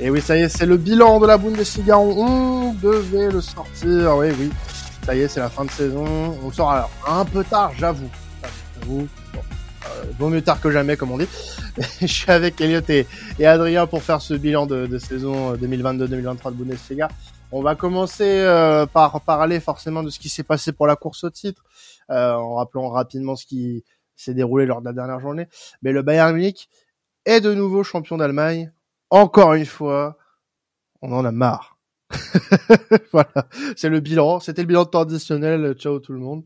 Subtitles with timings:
[0.00, 1.98] Et oui, ça y est, c'est le bilan de la Bundesliga.
[1.98, 4.16] On devait le sortir.
[4.16, 4.50] Oui, oui.
[5.04, 6.38] Ça y est, c'est la fin de saison.
[6.44, 8.08] On sort alors un peu tard, j'avoue.
[8.86, 11.28] Bon, euh, vaut mieux tard que jamais, comme on dit.
[12.00, 13.06] Je suis avec Elliot et,
[13.40, 17.08] et Adrien pour faire ce bilan de, de saison 2022-2023 de Bundesliga.
[17.50, 21.24] On va commencer euh, par parler forcément de ce qui s'est passé pour la course
[21.24, 21.64] au titre,
[22.10, 23.84] euh, en rappelant rapidement ce qui
[24.14, 25.48] s'est déroulé lors de la dernière journée.
[25.82, 26.68] Mais le Bayern Munich
[27.24, 28.70] est de nouveau champion d'Allemagne
[29.10, 30.16] encore une fois,
[31.02, 31.78] on en a marre.
[33.12, 34.40] voilà, c'est le bilan.
[34.40, 35.74] C'était le bilan traditionnel.
[35.74, 36.44] Ciao tout le monde.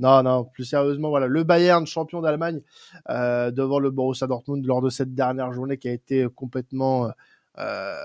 [0.00, 2.60] Non, non, plus sérieusement, voilà, le Bayern champion d'Allemagne
[3.10, 7.10] euh, devant le Borussia Dortmund lors de cette dernière journée qui a été complètement
[7.58, 7.96] euh,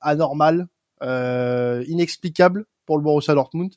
[0.00, 0.66] anormale,
[1.02, 3.72] euh, inexplicable pour le Borussia Dortmund,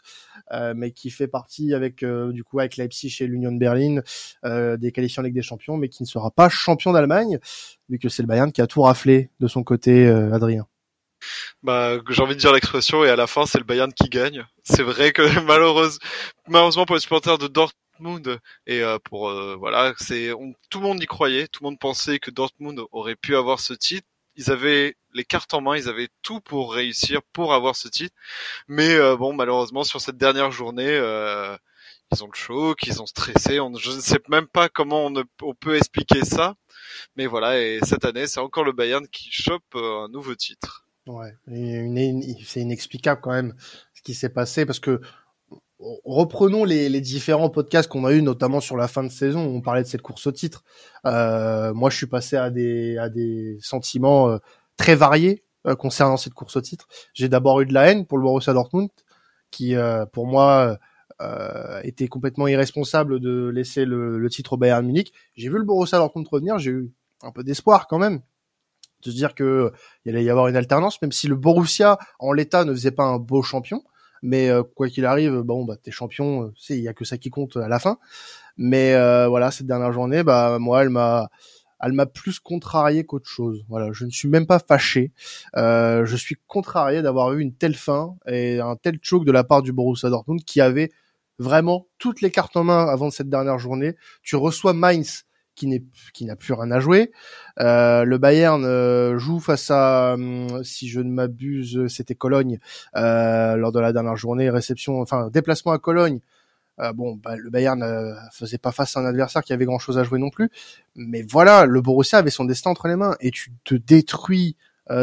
[0.76, 4.02] mais qui fait partie avec euh, du coup avec Leipzig et l'Union de Berlin
[4.46, 7.40] euh, des qualifiants Ligue des Champions, mais qui ne sera pas champion d'Allemagne
[7.90, 10.68] vu que c'est le Bayern qui a tout raflé de son côté, Adrien.
[11.64, 14.46] Bah, j'ai envie de dire l'expression et à la fin c'est le Bayern qui gagne.
[14.64, 16.00] C'est vrai que malheureusement,
[16.48, 20.32] malheureusement pour les supporters de Dortmund et pour voilà, c'est
[20.70, 23.74] tout le monde y croyait, tout le monde pensait que Dortmund aurait pu avoir ce
[23.74, 24.08] titre
[24.40, 28.16] ils avaient les cartes en main, ils avaient tout pour réussir, pour avoir ce titre.
[28.68, 31.58] Mais euh, bon, malheureusement, sur cette dernière journée, euh,
[32.12, 33.60] ils ont le choc, ils ont stressé.
[33.60, 36.56] On, je ne sais même pas comment on, on, peut expliquer ça.
[37.18, 40.86] Mais voilà, et cette année, c'est encore le Bayern qui chope euh, un nouveau titre.
[41.06, 41.34] Ouais,
[42.46, 43.56] c'est inexplicable quand même
[43.94, 45.02] ce qui s'est passé parce que
[45.80, 49.46] reprenons les, les, différents podcasts qu'on a eu, notamment sur la fin de saison.
[49.46, 50.64] Où on parlait de cette course au titre.
[51.06, 54.38] Euh, moi, je suis passé à des à des sentiments euh,
[54.78, 56.88] très variés euh, concernant cette course au titre.
[57.14, 58.90] J'ai d'abord eu de la haine pour le Borussia Dortmund,
[59.52, 60.78] qui euh, pour moi
[61.84, 65.12] était complètement irresponsable de laisser le, le titre au Bayern Munich.
[65.36, 66.94] J'ai vu le Borussia Dortmund revenir, j'ai eu
[67.24, 68.22] un peu d'espoir quand même
[69.04, 69.74] de se dire que
[70.06, 73.04] il allait y avoir une alternance, même si le Borussia en l'état ne faisait pas
[73.04, 73.84] un beau champion.
[74.22, 77.06] Mais euh, quoi qu'il arrive, bon bah t'es champion, euh, c'est il y a que
[77.06, 77.98] ça qui compte à la fin.
[78.58, 81.30] Mais euh, voilà, cette dernière journée, bah moi elle m'a
[81.82, 83.64] elle m'a plus contrarié qu'autre chose.
[83.70, 85.14] Voilà, je ne suis même pas fâché.
[85.56, 89.44] Euh, je suis contrarié d'avoir eu une telle fin et un tel choke de la
[89.44, 90.92] part du Borussia Dortmund qui avait
[91.38, 93.96] vraiment toutes les cartes en main avant cette dernière journée.
[94.24, 95.24] Tu reçois Mainz
[95.60, 95.84] qui n'est
[96.14, 97.12] qui n'a plus rien à jouer.
[97.60, 102.60] Euh, le Bayern euh, joue face à, hum, si je ne m'abuse, c'était Cologne
[102.96, 106.22] euh, lors de la dernière journée, réception, enfin déplacement à Cologne.
[106.96, 109.98] bon, bah, le Bayern ne faisait pas face à un adversaire qui avait grand chose
[109.98, 110.50] à jouer non plus,
[110.96, 114.56] mais voilà, le Borussia avait son destin entre les mains et tu te détruis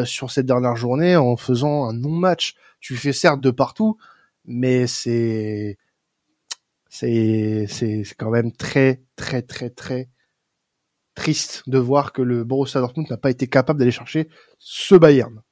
[0.04, 2.54] sur cette dernière journée en faisant un non-match.
[2.80, 3.98] Tu fais certes de partout,
[4.46, 5.76] mais c'est
[6.88, 10.08] c'est c'est quand même très très très très
[11.16, 14.28] triste de voir que le Borussia Dortmund n'a pas été capable d'aller chercher
[14.58, 15.42] ce Bayern.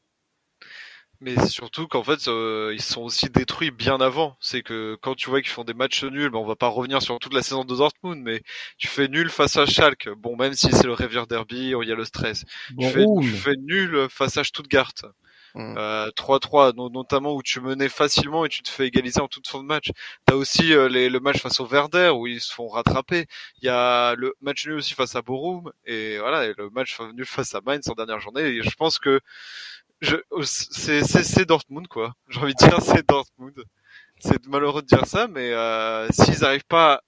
[1.20, 4.36] Mais surtout qu'en fait, euh, ils sont aussi détruits bien avant.
[4.40, 7.00] C'est que quand tu vois qu'ils font des matchs nuls, ben on va pas revenir
[7.00, 8.42] sur toute la saison de Dortmund, mais
[8.76, 10.10] tu fais nul face à Schalke.
[10.18, 12.44] Bon, même si c'est le Revier Derby, il y a le stress.
[12.78, 14.92] tu, fais, tu, fais, nul face à Stuttgart.
[15.54, 16.80] 3-3, mm.
[16.80, 19.66] euh, notamment où tu menais facilement et tu te fais égaliser en toute fin de
[19.66, 19.90] match.
[20.26, 23.26] T'as aussi euh, les, le match face au Werder où ils se font rattraper.
[23.62, 26.98] Il y a le match nul aussi face à Borum et voilà et le match
[27.00, 28.42] nul face à Mainz en dernière journée.
[28.42, 29.20] Et je pense que
[30.00, 32.14] je, c'est Dortmund quoi.
[32.28, 33.64] J'ai envie de dire c'est Dortmund.
[34.18, 37.02] C'est malheureux de dire ça, mais euh, s'ils n'arrivent pas,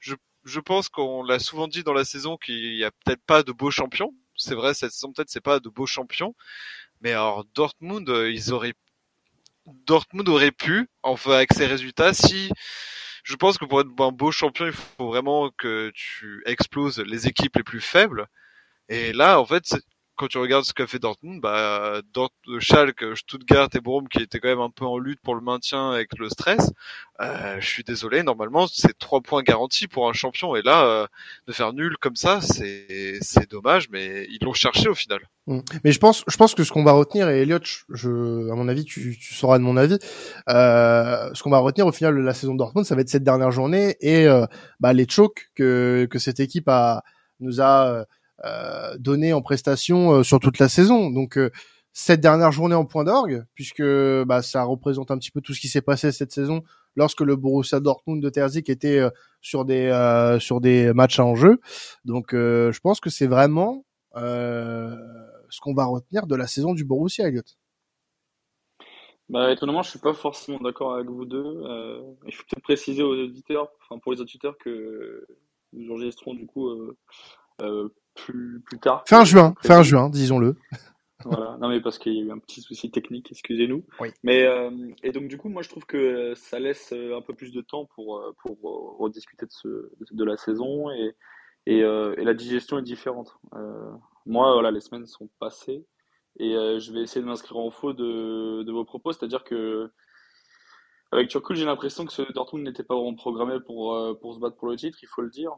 [0.00, 0.14] je,
[0.44, 3.52] je pense qu'on l'a souvent dit dans la saison qu'il y a peut-être pas de
[3.52, 4.14] beaux champions.
[4.36, 6.34] C'est vrai cette saison peut-être c'est pas de beaux champions,
[7.00, 8.74] mais alors Dortmund, euh, ils auraient
[9.86, 12.50] Dortmund aurait pu, enfin avec ses résultats, si
[13.24, 17.28] je pense que pour être un beau champion, il faut vraiment que tu exploses les
[17.28, 18.26] équipes les plus faibles.
[18.88, 19.76] Et là, en fait,
[20.20, 24.38] quand tu regardes ce qu'a fait Dortmund, bah, Dort, Schalke, Stuttgart et Borum qui étaient
[24.38, 26.72] quand même un peu en lutte pour le maintien avec le stress,
[27.22, 31.06] euh, je suis désolé, normalement c'est trois points garantis pour un champion et là euh,
[31.46, 35.20] de faire nul comme ça, c'est dommage, mais ils l'ont cherché au final.
[35.46, 35.60] Mm.
[35.84, 38.68] Mais je pense, je pense que ce qu'on va retenir et Elliot, je, à mon
[38.68, 39.98] avis, tu, tu sauras de mon avis,
[40.50, 43.08] euh, ce qu'on va retenir au final de la saison de Dortmund, ça va être
[43.08, 44.44] cette dernière journée et euh,
[44.80, 47.04] bah, les chokes que que cette équipe a
[47.40, 48.04] nous a euh,
[48.98, 51.10] donné en prestation euh, sur toute la saison.
[51.10, 51.50] Donc euh,
[51.92, 55.60] cette dernière journée en point d'orgue, puisque bah, ça représente un petit peu tout ce
[55.60, 56.62] qui s'est passé cette saison
[56.96, 59.00] lorsque le Borussia Dortmund de Terzic était
[59.40, 59.90] sur des
[60.40, 61.60] sur des matchs en jeu.
[62.04, 63.84] Donc je pense que c'est vraiment
[64.14, 67.42] ce qu'on va retenir de la saison du Borussia, Elliot.
[69.30, 71.62] Bah, étonnamment, je suis pas forcément d'accord avec vous deux.
[71.64, 75.24] Euh, il faut peut-être préciser aux auditeurs, enfin pour les auditeurs, que
[75.72, 76.96] nous enregistrons du coup euh,
[77.62, 79.04] euh, plus, plus tard.
[79.06, 80.56] Fin juin, fin juin, disons-le.
[81.24, 83.84] Voilà, non mais parce qu'il y a eu un petit souci technique, excusez-nous.
[84.00, 84.08] Oui.
[84.22, 84.70] Mais euh,
[85.02, 87.60] et donc du coup, moi je trouve que ça laisse euh, un peu plus de
[87.60, 91.14] temps pour euh, pour rediscuter de ce de la saison et
[91.66, 93.38] et, euh, et la digestion est différente.
[93.54, 93.92] Euh,
[94.24, 95.86] moi, voilà, les semaines sont passées
[96.38, 99.90] et je vais essayer de m'inscrire en faux de de vos propos, c'est-à-dire que
[101.12, 104.56] avec Turkul, j'ai l'impression que ce Dortmund n'était pas vraiment programmé pour pour se battre
[104.56, 105.52] pour le titre, il faut le dire.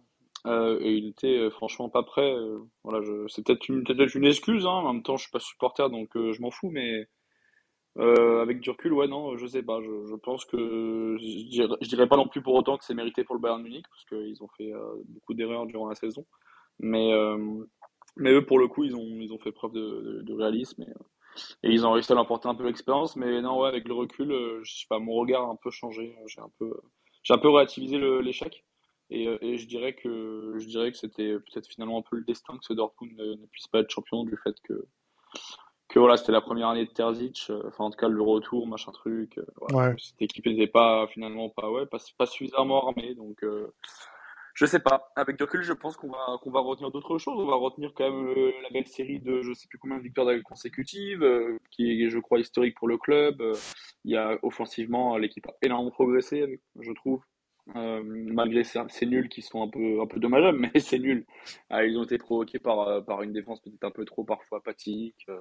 [0.47, 2.33] Euh, et il était euh, franchement pas prêt.
[2.35, 3.85] Euh, voilà, c'est peut-être une,
[4.25, 4.67] excuse.
[4.67, 6.71] Hein, en même temps, je suis pas supporter, donc je m'en fous.
[6.71, 7.09] Mais
[7.97, 9.81] avec du recul, ouais, non, je sais pas.
[9.83, 13.35] Je, je pense que je dirais, pas non plus pour autant que c'est mérité pour
[13.35, 14.73] le Bayern Munich, parce qu'ils ont fait
[15.09, 16.27] beaucoup d'erreurs durant la saison.
[16.81, 17.11] Mais
[18.17, 21.73] mais eux, pour le coup, ils ont ils ont fait preuve de, réalisme et, et,
[21.73, 23.17] ils ont réussi à l'emporter un peu l'expérience.
[23.17, 24.29] Mais non, ouais, avec le recul,
[24.65, 26.17] je sais pas, mon regard a un peu changé.
[26.27, 26.73] J'ai un peu
[27.23, 28.65] j'ai un peu relativisé l'échec.
[29.12, 32.25] Et, euh, et, je dirais que je dirais que c'était peut-être finalement un peu le
[32.25, 34.87] destin que ce Dortmund ne, ne, puisse pas être champion du fait que
[35.88, 38.67] que voilà c'était la première année de Terzic euh, enfin en tout cas le retour
[38.67, 39.91] machin truc euh, voilà.
[39.91, 39.97] ouais.
[39.99, 43.75] cette équipe n'était pas finalement pas ouais pas, pas suffisamment armée donc euh,
[44.55, 47.38] je sais pas avec du recul je pense qu'on va qu'on va retenir d'autres choses
[47.38, 50.29] on va retenir quand même la belle série de je sais plus combien de victoires
[50.43, 51.26] consécutives
[51.70, 53.43] qui est je crois historique pour le club
[54.05, 57.23] il y a offensivement l'équipe a énormément progressé je trouve
[57.76, 61.25] euh, malgré ces, nuls qui sont un peu, un peu dommageables, mais ces nuls,
[61.70, 64.59] ah, ils ont été provoqués par, euh, par une défense peut-être un peu trop parfois
[64.59, 65.38] apathique, euh,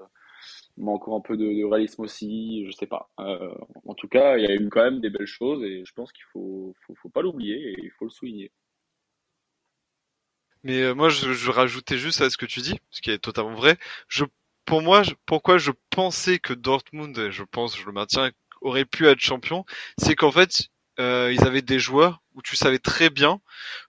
[0.85, 3.09] encore un peu de, de, réalisme aussi, je sais pas.
[3.19, 3.53] Euh,
[3.85, 6.11] en tout cas, il y a eu quand même des belles choses et je pense
[6.11, 8.51] qu'il faut, faut, faut pas l'oublier et il faut le souligner.
[10.63, 13.17] Mais euh, moi, je, je rajoutais juste à ce que tu dis, ce qui est
[13.17, 13.77] totalement vrai.
[14.07, 14.25] Je,
[14.65, 18.31] pour moi, je, pourquoi je pensais que Dortmund, je pense, je le maintiens,
[18.61, 19.65] aurait pu être champion,
[19.97, 23.41] c'est qu'en fait, euh, ils avaient des joueurs où tu savais très bien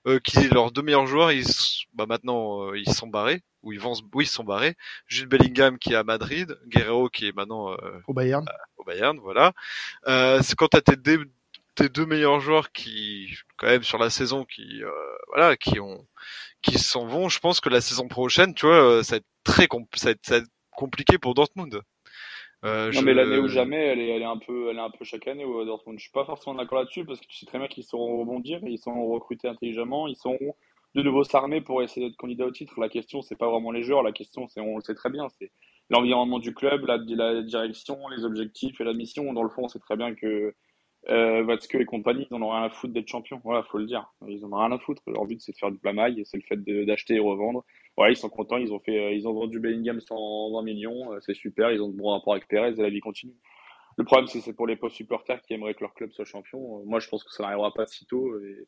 [0.07, 1.47] euh, qu'ils leurs deux meilleurs joueurs, ils,
[1.95, 4.77] bah maintenant euh, ils sont barrés ou ils vont, oui ils sont barrés.
[5.07, 8.45] Jude Bellingham qui est à Madrid, Guerrero qui est maintenant euh, au Bayern,
[8.77, 9.53] au Bayern, voilà.
[10.43, 10.97] c'est quand t'as tes,
[11.75, 14.83] tes deux meilleurs joueurs qui, quand même sur la saison, qui
[15.29, 16.07] voilà, qui ont,
[16.63, 17.29] qui s'en vont.
[17.29, 20.27] Je pense que la saison prochaine, tu vois, ça va être très, ça va être,
[20.27, 21.83] ça va être compliqué pour Dortmund.
[22.65, 24.91] Euh, non, mais l'année ou jamais, elle est, elle est un peu, elle est un
[24.91, 25.99] peu chaque année au Dortmund.
[25.99, 28.61] Je suis pas forcément d'accord là-dessus parce que tu sais très bien qu'ils sauront rebondir,
[28.63, 30.39] ils sont recrutés intelligemment, ils sont
[30.95, 32.79] de nouveau s'armer pour essayer d'être candidat au titre.
[32.81, 35.29] La question, c'est pas vraiment les joueurs, la question, c'est, on le sait très bien,
[35.41, 35.51] c'est
[35.91, 39.33] l'environnement du club, la, la, direction, les objectifs et la mission.
[39.33, 40.55] Dans le fond, c'est très bien que
[41.09, 43.41] euh, Watzke et compagnie, ils en ont rien à foutre d'être champion.
[43.45, 44.07] Voilà, faut le dire.
[44.29, 45.03] Ils en ont rien à foutre.
[45.09, 46.57] Leur but, c'est de faire du plamaille, c'est le fait
[46.87, 47.65] d'acheter et revendre.
[47.99, 51.19] Ouais, ils sont contents, ils ont fait, euh, ils ont vendu Bellingham 120 millions, euh,
[51.21, 53.35] c'est super, ils ont de bons rapports avec Perez et la vie continue.
[53.99, 56.81] Le problème, c'est c'est pour les post supporters qui aimeraient que leur club soit champion.
[56.81, 58.67] Euh, moi, je pense que ça n'arrivera pas si tôt et,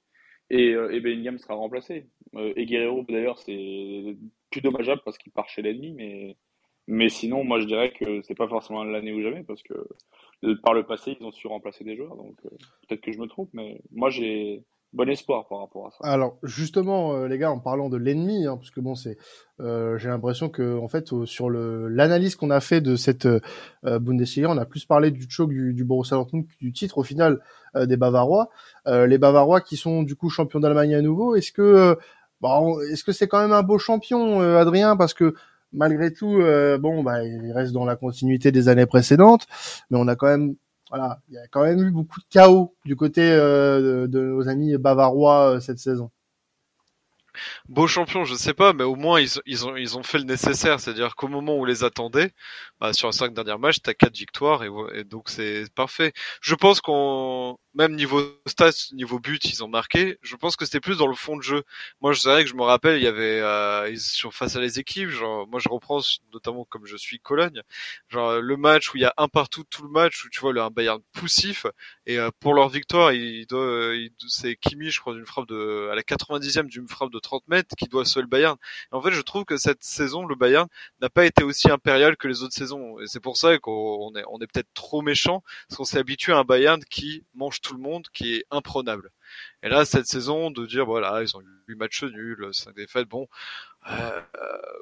[0.50, 2.08] et, et Bellingham sera remplacé.
[2.36, 4.16] Et Guerrero, d'ailleurs, c'est
[4.50, 6.36] plus dommageable parce qu'il part chez l'ennemi, mais,
[6.86, 9.74] mais sinon, moi, je dirais que c'est pas forcément l'année ou jamais parce que
[10.62, 12.16] par le passé, ils ont su remplacer des joueurs.
[12.16, 12.36] Donc,
[12.88, 14.62] peut-être que je me trompe, mais moi, j'ai,
[14.94, 15.98] bon espoir par rapport à ça.
[16.02, 19.18] Alors justement, euh, les gars, en parlant de l'ennemi, hein, parce que bon, c'est,
[19.60, 23.40] euh, j'ai l'impression que en fait, sur le l'analyse qu'on a fait de cette euh,
[23.84, 27.02] Bundesliga, on a plus parlé du choc du, du Borussia Dortmund que du titre au
[27.02, 27.40] final
[27.76, 28.48] euh, des Bavarois.
[28.86, 31.34] les Bavarois qui sont du coup champions d'Allemagne à nouveau.
[31.34, 31.98] Est-ce que,
[32.40, 35.34] bon, est-ce que c'est quand même un beau champion, Adrien, parce que
[35.72, 36.38] malgré tout,
[36.80, 39.46] bon, bah, il reste dans la continuité des années précédentes,
[39.90, 40.54] mais on a quand même
[40.96, 44.48] voilà, il y a quand même eu beaucoup de chaos du côté euh, de, nos
[44.48, 46.12] amis bavarois euh, cette saison.
[47.68, 50.24] Beau champion, je sais pas, mais au moins ils, ils, ont, ils ont fait le
[50.24, 52.30] nécessaire, c'est-à-dire qu'au moment où on les attendait,
[52.78, 56.12] bah, sur les cinq derniers matchs, t'as quatre victoires et, et donc c'est parfait.
[56.40, 60.18] Je pense qu'on même niveau stats, niveau but, ils ont marqué.
[60.22, 61.62] Je pense que c'était plus dans le fond de jeu.
[62.00, 64.78] Moi, je savais que je me rappelle, il y avait euh, sont face à les
[64.78, 65.08] équipes.
[65.08, 66.00] Genre, moi, je reprends
[66.32, 67.62] notamment comme je suis Cologne,
[68.08, 70.52] genre le match où il y a un partout tout le match où tu vois
[70.52, 71.66] le un Bayern poussif
[72.06, 75.88] et euh, pour leur victoire, il doit, il, c'est Kimi, je crois, d'une frappe de
[75.90, 78.56] à la 90e d'une frappe de 30 mètres qui doit sauver le Bayern.
[78.92, 80.68] En fait, je trouve que cette saison, le Bayern
[81.00, 83.00] n'a pas été aussi impérial que les autres saisons.
[83.00, 86.32] Et c'est pour ça qu'on est on est peut-être trop méchant parce qu'on s'est habitué
[86.32, 89.10] à un Bayern qui mange tout le monde qui est imprenable.
[89.62, 93.08] Et là, cette saison, de dire voilà, ils ont eu 8 matchs nuls, 5 défaites,
[93.08, 93.26] bon,
[93.90, 94.22] euh,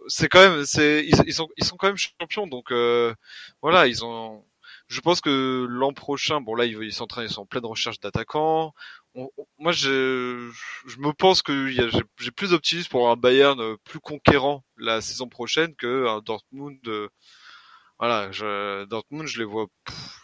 [0.09, 3.15] c'est quand même, c'est, ils, sont, ils sont quand même champions, donc euh,
[3.63, 4.45] voilà, ils ont.
[4.89, 8.01] Je pense que l'an prochain, bon là, ils, ils sont ils sont en pleine recherche
[8.01, 8.75] d'attaquants.
[9.59, 10.51] moi, je,
[10.87, 15.75] je me pense que j'ai plus d'optimisme pour un Bayern plus conquérant la saison prochaine
[15.77, 16.81] que un Dortmund.
[18.03, 19.69] Voilà, je, Dortmund, je les vois,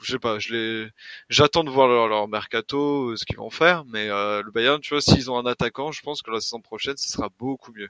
[0.02, 0.90] je sais pas, je les,
[1.28, 4.94] j'attends de voir leur, leur mercato, ce qu'ils vont faire, mais euh, le Bayern, tu
[4.94, 7.88] vois, s'ils ont un attaquant, je pense que la saison prochaine, ce sera beaucoup mieux.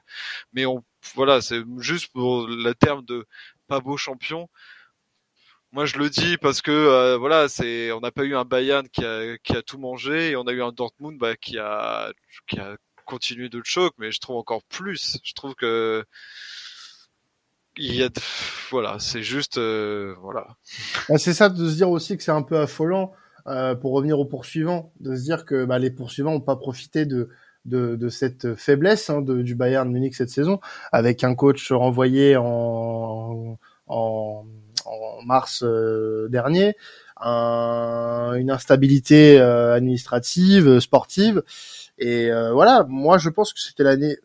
[0.53, 0.83] Mais on,
[1.15, 3.25] voilà, c'est juste pour le terme de
[3.67, 4.47] pas beau champion.
[5.71, 8.87] Moi, je le dis parce que euh, voilà, c'est, on n'a pas eu un Bayern
[8.89, 12.11] qui a, qui a tout mangé, et on a eu un Dortmund bah, qui a,
[12.47, 15.17] qui a continué de le choc, mais je trouve encore plus.
[15.23, 16.05] Je trouve que
[17.77, 18.09] il y a
[18.71, 20.47] voilà c'est juste euh, voilà.
[21.07, 23.13] Bah, c'est ça de se dire aussi que c'est un peu affolant
[23.47, 27.05] euh, pour revenir aux poursuivants de se dire que bah, les poursuivants n'ont pas profité
[27.05, 27.29] de
[27.65, 30.59] de, de cette faiblesse hein, de, du Bayern Munich cette saison
[30.91, 33.57] avec un coach renvoyé en
[33.87, 34.45] en,
[34.85, 36.75] en mars euh, dernier
[37.17, 41.43] un, une instabilité euh, administrative sportive
[41.97, 44.17] et voilà moi je pense que c'était l'année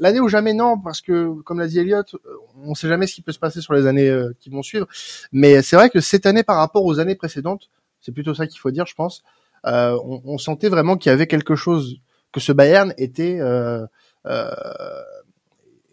[0.00, 2.18] L'année ou jamais, non, parce que, comme l'a dit Elliot, euh,
[2.64, 4.62] on ne sait jamais ce qui peut se passer sur les années euh, qui vont
[4.62, 4.88] suivre.
[5.30, 7.68] Mais c'est vrai que cette année, par rapport aux années précédentes,
[8.00, 9.22] c'est plutôt ça qu'il faut dire, je pense,
[9.66, 12.00] euh, on, on, sentait vraiment qu'il y avait quelque chose,
[12.32, 13.86] que ce Bayern était, euh,
[14.26, 14.50] euh,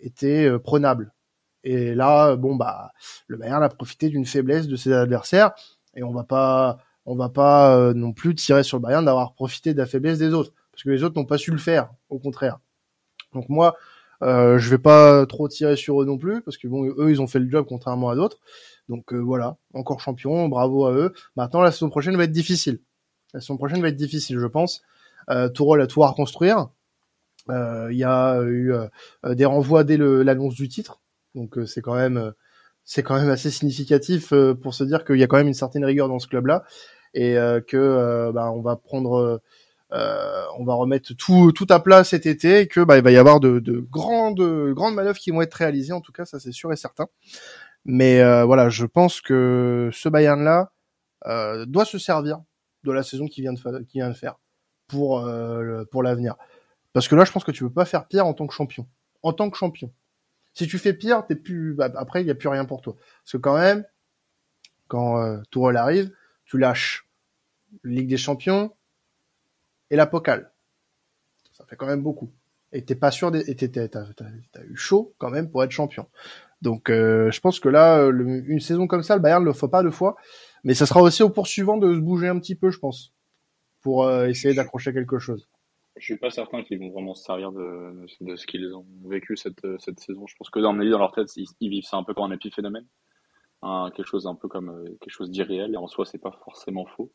[0.01, 1.11] était prenable.
[1.63, 2.93] Et là, bon, bah,
[3.27, 5.51] le Bayern a profité d'une faiblesse de ses adversaires,
[5.95, 9.73] et on va pas, on va pas non plus tirer sur le Bayern d'avoir profité
[9.73, 12.19] de la faiblesse des autres, parce que les autres n'ont pas su le faire, au
[12.19, 12.59] contraire.
[13.33, 13.75] Donc moi,
[14.23, 17.21] euh, je vais pas trop tirer sur eux non plus parce que bon, eux ils
[17.21, 18.39] ont fait le job contrairement à d'autres.
[18.89, 21.13] Donc euh, voilà, encore champion, bravo à eux.
[21.35, 22.79] Maintenant la saison prochaine va être difficile.
[23.33, 24.81] La saison prochaine va être difficile, je pense.
[25.29, 26.69] Euh, Tourol a tout à reconstruire.
[27.49, 28.87] Euh, il y a eu euh,
[29.35, 31.01] des renvois dès l'annonce du titre,
[31.33, 32.33] donc c'est quand même
[32.83, 35.85] c'est quand même assez significatif pour se dire qu'il y a quand même une certaine
[35.85, 36.63] rigueur dans ce club-là
[37.13, 37.35] et
[37.67, 39.41] que bah, on va prendre
[39.93, 43.11] euh, on va remettre tout, tout à plat cet été et que bah, il va
[43.11, 45.93] y avoir de, de grandes, grandes manœuvres qui vont être réalisées.
[45.93, 47.07] En tout cas, ça c'est sûr et certain.
[47.85, 50.71] Mais euh, voilà, je pense que ce Bayern là
[51.25, 52.41] euh, doit se servir
[52.83, 54.35] de la saison qui vient de, vient de faire
[54.87, 56.35] pour euh, pour l'avenir.
[56.93, 58.87] Parce que là, je pense que tu peux pas faire pire en tant que champion.
[59.23, 59.91] En tant que champion.
[60.53, 61.73] Si tu fais pire, t'es plus.
[61.75, 62.95] Bah, après, il y a plus rien pour toi.
[63.23, 63.85] Parce que quand même,
[64.87, 66.11] quand euh, Tourelle arrive,
[66.45, 67.07] tu lâches
[67.83, 68.73] Ligue des Champions,
[69.89, 70.51] et la Pokal.
[71.53, 72.31] Ça fait quand même beaucoup.
[72.73, 76.07] Et t'es pas sûr, t'as, eu chaud quand même pour être champion.
[76.61, 79.67] Donc euh, je pense que là, une saison comme ça, le Bayern ne le fait
[79.67, 80.15] pas deux fois,
[80.63, 83.13] mais ça sera aussi au poursuivant de se bouger un petit peu, je pense,
[83.81, 85.47] pour euh, essayer d'accrocher quelque chose.
[85.97, 89.65] Je suis pas certain qu'ils vont vraiment se servir de, ce qu'ils ont vécu cette,
[89.79, 90.27] cette saison.
[90.27, 92.85] Je pense que dans, dans leur tête, ils, vivent ça un peu comme un épiphénomène,
[93.63, 95.73] hein, quelque chose un peu comme euh, quelque chose d'irréel.
[95.73, 97.11] Et en soi, c'est pas forcément faux.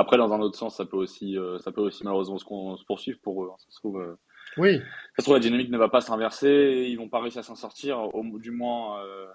[0.00, 3.18] Après, dans un autre sens, ça peut aussi, euh, ça peut aussi malheureusement se, poursuivre
[3.22, 3.50] pour eux.
[3.52, 3.56] Hein.
[3.58, 4.16] Ça se trouve, euh,
[4.56, 4.78] oui.
[4.78, 6.86] Ça se trouve, la dynamique ne va pas s'inverser.
[6.88, 9.26] Ils vont pas réussir à s'en sortir, au, du moins euh,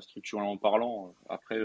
[0.00, 1.14] structurellement parlant.
[1.30, 1.58] Après,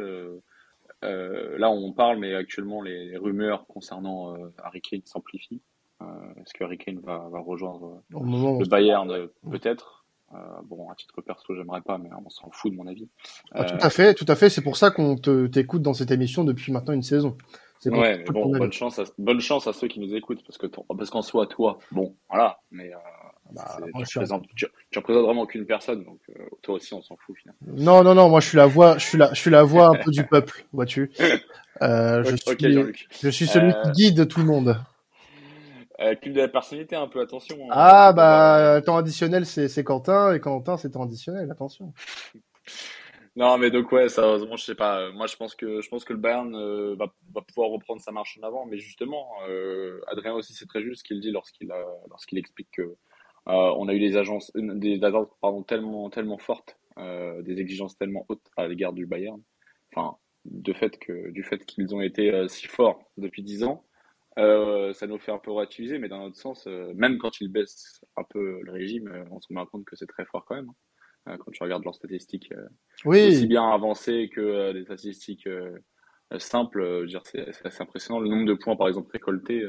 [1.01, 5.61] là, on parle, mais actuellement, les, rumeurs concernant Harry Kane s'amplifient.
[6.01, 10.05] Est-ce que Harry Kane va, va rejoindre le Bayern Peut-être?
[10.63, 13.07] bon, à titre perso, j'aimerais pas, mais on s'en fout de mon avis.
[13.51, 14.49] Ah, tout à fait, tout à fait.
[14.49, 17.37] C'est pour ça qu'on t'écoute dans cette émission depuis maintenant une saison.
[17.85, 21.09] Ouais, bon, bonne chance, à, bonne chance à ceux qui nous écoutent, parce que parce
[21.09, 22.97] qu'en soi, toi, bon, voilà, mais euh,
[23.51, 27.35] bah, tu, représentes, tu, représentes vraiment qu'une personne, donc euh, toi aussi, on s'en fout
[27.37, 27.59] finalement.
[27.67, 29.87] Non, non, non, moi, je suis la voix, je suis la, je suis la voix
[29.87, 31.11] un peu du peuple, vois-tu.
[31.81, 34.79] Euh, je, suis, je suis celui qui euh, guide tout le monde.
[35.99, 37.57] Euh, de la personnalité, un peu, attention.
[37.65, 37.69] Hein.
[37.71, 41.93] ah, bah, temps additionnel, c'est Quentin, et Quentin, c'est temps additionnel, attention.
[43.35, 45.11] Non, mais donc ouais, sérieusement, je sais pas.
[45.11, 48.11] Moi, je pense que je pense que le Bayern euh, va, va, pouvoir reprendre sa
[48.13, 51.69] marche en avant, mais justement, euh, Adrien aussi, c'est très juste ce qu'il dit lorsqu'il
[52.09, 52.95] lorsqu'il explique que
[53.47, 57.97] euh, on a eu des agences, des attentes pardon tellement tellement fortes, euh, des exigences
[57.97, 59.41] tellement hautes à l'égard du Bayern.
[59.93, 63.83] Enfin, de fait que du fait qu'ils ont été euh, si forts depuis dix ans,
[64.37, 68.23] ça nous fait un peu relativiser, mais dans notre sens, même quand ils baissent un
[68.23, 70.69] peu le régime, on se rend compte que c'est très fort quand même.
[70.69, 70.84] Hein.
[71.27, 72.67] Euh, quand tu regardes leurs statistiques euh,
[73.03, 73.27] oui.
[73.27, 75.49] aussi bien avancées que euh, des statistiques
[76.37, 77.07] simples.
[77.23, 78.19] c'est assez impressionnant.
[78.19, 79.67] Le nombre de points, par exemple, récoltés.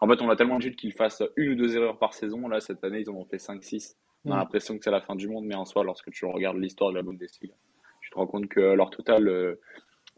[0.00, 2.48] En fait, on a tellement de qu'ils fassent une ou deux erreurs par saison.
[2.48, 3.96] Là, cette année, ils en ont fait 5-6.
[4.24, 6.58] On a l'impression que c'est la fin du monde, mais en soi, lorsque tu regardes
[6.58, 7.54] l'histoire de la Bundesliga,
[8.00, 9.56] tu te rends compte que leur total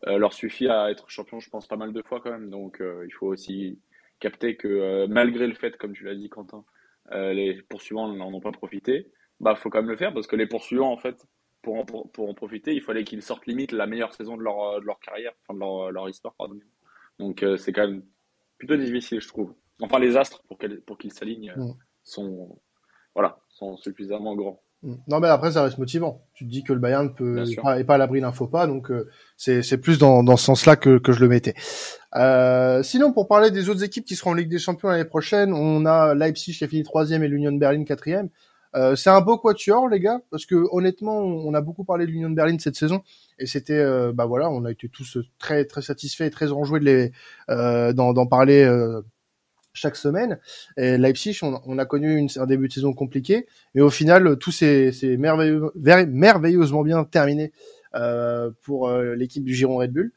[0.06, 2.48] leur suffit à être champion, je pense, pas mal de fois quand même.
[2.48, 3.78] Donc, il faut aussi
[4.20, 6.64] capter que malgré le fait, comme tu l'as dit, Quentin,
[7.12, 10.46] les poursuivants n'en ont pas profité bah faut quand même le faire parce que les
[10.46, 11.26] poursuivants en fait
[11.62, 14.80] pour en, pour, en profiter il fallait qu'ils sortent limite la meilleure saison de leur,
[14.80, 16.58] de leur carrière enfin de leur, leur histoire pardon
[17.18, 18.02] donc euh, c'est quand même
[18.58, 22.60] plutôt difficile je trouve enfin les astres pour qu'ils pour qu'ils s'alignent euh, sont
[23.14, 24.94] voilà sont suffisamment grands Mm.
[25.08, 26.22] Non, mais après, ça reste motivant.
[26.34, 28.90] Tu te dis que le Bayern peut est pas, à l'abri d'un faux pas, donc
[28.90, 31.54] euh, c'est c'est plus dans dans ce sens-là que que je le mettais.
[32.14, 35.52] Euh, sinon, pour parler des autres équipes qui seront en Ligue des Champions l'année prochaine,
[35.52, 38.28] on a Leipzig qui a fini troisième et l'Union Berlin quatrième.
[38.74, 42.10] Euh, c'est un beau quatuor, les gars, parce que honnêtement, on a beaucoup parlé de
[42.10, 43.02] l'Union Berlin cette saison,
[43.38, 46.80] et c'était, euh, bah voilà, on a été tous très très satisfaits et très enjoués
[46.80, 47.12] de les
[47.50, 48.66] euh, d'en parler
[49.72, 50.38] chaque semaine.
[50.76, 54.92] Et Leipzig, on, a connu un début de saison compliqué, et au final, tout s'est
[55.18, 57.52] merveilleux, merveilleusement bien terminé
[57.94, 60.12] euh, pour euh, l'équipe du Giron Red Bull,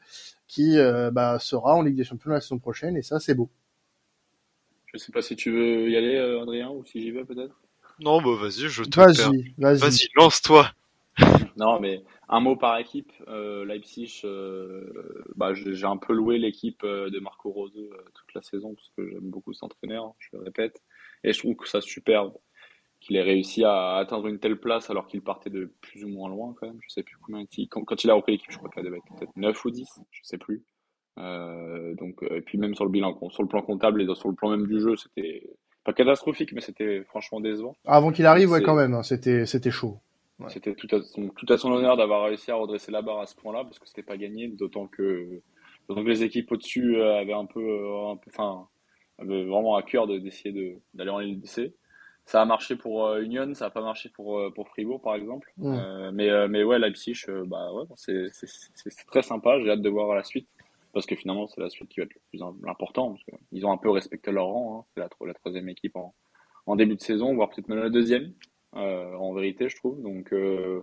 [0.46, 3.50] qui euh, bah, sera en Ligue des Champions la saison prochaine, et ça, c'est beau.
[4.92, 7.61] Je sais pas si tu veux y aller, Adrien, ou si j'y vais peut-être.
[8.02, 9.78] Non, bah vas-y, je te Vas-y, vas-y.
[9.78, 10.70] Vas-y, lance-toi.
[11.56, 13.12] non, mais un mot par équipe.
[13.28, 17.72] Euh, Leipzig, euh, bah, j'ai un peu loué l'équipe euh, de Marco Rose
[18.14, 20.82] toute la saison parce que j'aime beaucoup cet entraîneur, je le répète.
[21.22, 22.34] Et je trouve que ça superbe
[23.00, 26.28] qu'il ait réussi à atteindre une telle place alors qu'il partait de plus ou moins
[26.28, 26.78] loin quand même.
[26.82, 27.44] Je sais plus combien.
[27.68, 30.20] Quand, quand il a repris l'équipe, je crois qu'il avait peut-être 9 ou 10, je
[30.22, 30.64] sais plus.
[31.16, 34.50] donc, et puis même sur le bilan, sur le plan comptable et sur le plan
[34.50, 35.50] même du jeu, c'était
[35.84, 37.76] pas catastrophique, mais c'était franchement décevant.
[37.84, 39.98] Avant qu'il arrive, ouais, quand même, hein, c'était c'était chaud.
[40.48, 43.26] C'était tout à, son, tout à son honneur d'avoir réussi à redresser la barre à
[43.26, 45.40] ce point-là, parce que c'était pas gagné, d'autant que,
[45.88, 48.66] d'autant que les équipes au-dessus euh, avaient un peu, euh, un peu, enfin,
[49.18, 51.72] avaient vraiment à cœur d'essayer d'aller en LDC.
[52.24, 55.52] Ça a marché pour euh, Union, ça a pas marché pour, pour Fribourg, par exemple.
[55.58, 59.60] mais, mais ouais, Leipzig, bah ouais, c'est très sympa.
[59.60, 60.48] J'ai hâte de voir la suite,
[60.92, 63.16] parce que finalement, c'est la suite qui va être le plus important.
[63.50, 64.80] ils ont un peu respecté leur rang.
[64.80, 64.84] Hein.
[64.94, 66.14] C'est la, la troisième équipe en,
[66.66, 68.32] en début de saison, voire peut-être même la deuxième.
[68.74, 70.00] Euh, en vérité, je trouve.
[70.00, 70.80] Donc, euh,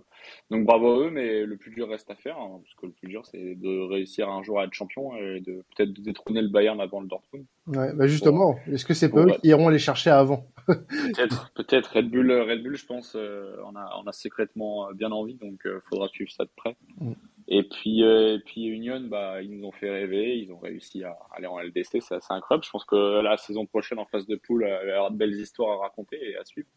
[0.48, 2.92] donc bravo à eux, mais le plus dur reste à faire, hein, parce que le
[2.92, 6.40] plus dur, c'est de réussir un jour à être champion et de peut-être de détrôner
[6.40, 7.46] le Bayern avant le Dortmund.
[7.66, 10.46] Ouais, bah justement, est-ce que c'est pas eux qui iront les chercher avant?
[10.68, 11.94] Peut-être, peut-être.
[11.96, 15.66] Red Bull, Red Bull, je pense, euh, on a, on a secrètement bien envie, donc
[15.88, 16.76] faudra suivre ça de près.
[17.00, 17.14] Mm.
[17.52, 21.18] Et puis, et puis Union, bah, ils nous ont fait rêver, ils ont réussi à
[21.32, 22.64] aller en LDC, c'est assez incroyable.
[22.64, 25.16] Je pense que la saison prochaine, en phase de poule, il va y avoir de
[25.16, 26.68] belles histoires à raconter et à suivre.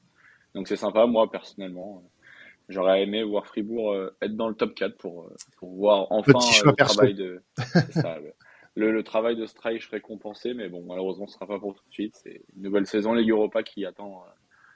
[0.56, 2.04] Donc c'est sympa, moi personnellement.
[2.70, 6.32] J'aurais aimé voir Fribourg euh, être dans le top 4 pour, euh, pour voir enfin
[6.32, 7.42] euh, le travail de
[7.92, 8.18] ça,
[8.76, 11.92] le, le, travail de Streich récompensé, mais bon malheureusement ce sera pas pour tout de
[11.92, 12.16] suite.
[12.24, 14.24] C'est une nouvelle saison Ligue Europa qui attend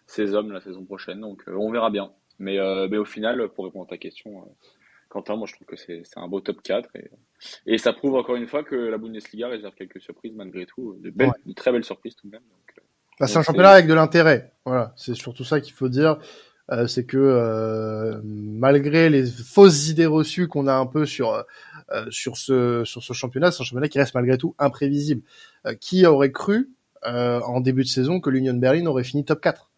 [0.05, 2.11] ces hommes la saison prochaine, donc on verra bien.
[2.39, 2.57] Mais,
[2.87, 4.47] mais au final, pour répondre à ta question,
[5.09, 7.09] Quentin, moi je trouve que c'est un beau top 4 et,
[7.65, 11.09] et, ça prouve encore une fois que la Bundesliga réserve quelques surprises malgré tout, de,
[11.09, 12.41] belles, de très belles surprises tout de même.
[12.41, 12.83] Donc,
[13.19, 14.51] bah, c'est un championnat avec de l'intérêt.
[14.65, 16.19] Voilà, c'est surtout ça qu'il faut dire.
[16.69, 21.45] Euh, c'est que euh, malgré les fausses idées reçues qu'on a un peu sur
[21.93, 25.21] euh, sur ce sur ce championnat, c'est un championnat qui reste malgré tout imprévisible.
[25.65, 26.69] Euh, qui aurait cru
[27.05, 29.69] euh, en début de saison que l'Union Berlin aurait fini top 4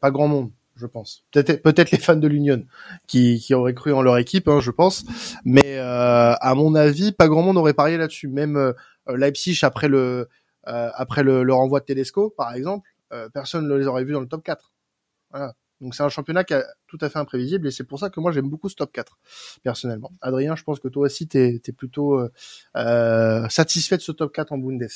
[0.00, 1.24] Pas grand monde, je pense.
[1.32, 2.64] Peut-être peut-être les fans de l'Union
[3.06, 5.04] qui qui auraient cru en leur équipe, hein, je pense.
[5.44, 8.28] Mais à mon avis, pas grand monde aurait parié là-dessus.
[8.28, 8.74] Même
[9.08, 10.28] Leipzig après le
[10.68, 14.12] euh, après le, le, renvoi de Tedesco, par exemple, euh, personne ne les aurait vus
[14.12, 14.72] dans le top 4.
[15.30, 15.54] Voilà.
[15.80, 18.18] Donc c'est un championnat qui est tout à fait imprévisible et c'est pour ça que
[18.18, 19.16] moi j'aime beaucoup ce top 4
[19.62, 20.10] personnellement.
[20.20, 22.32] Adrien, je pense que toi aussi tu es, plutôt euh,
[22.76, 24.88] euh, satisfait de ce top 4 en Bundes.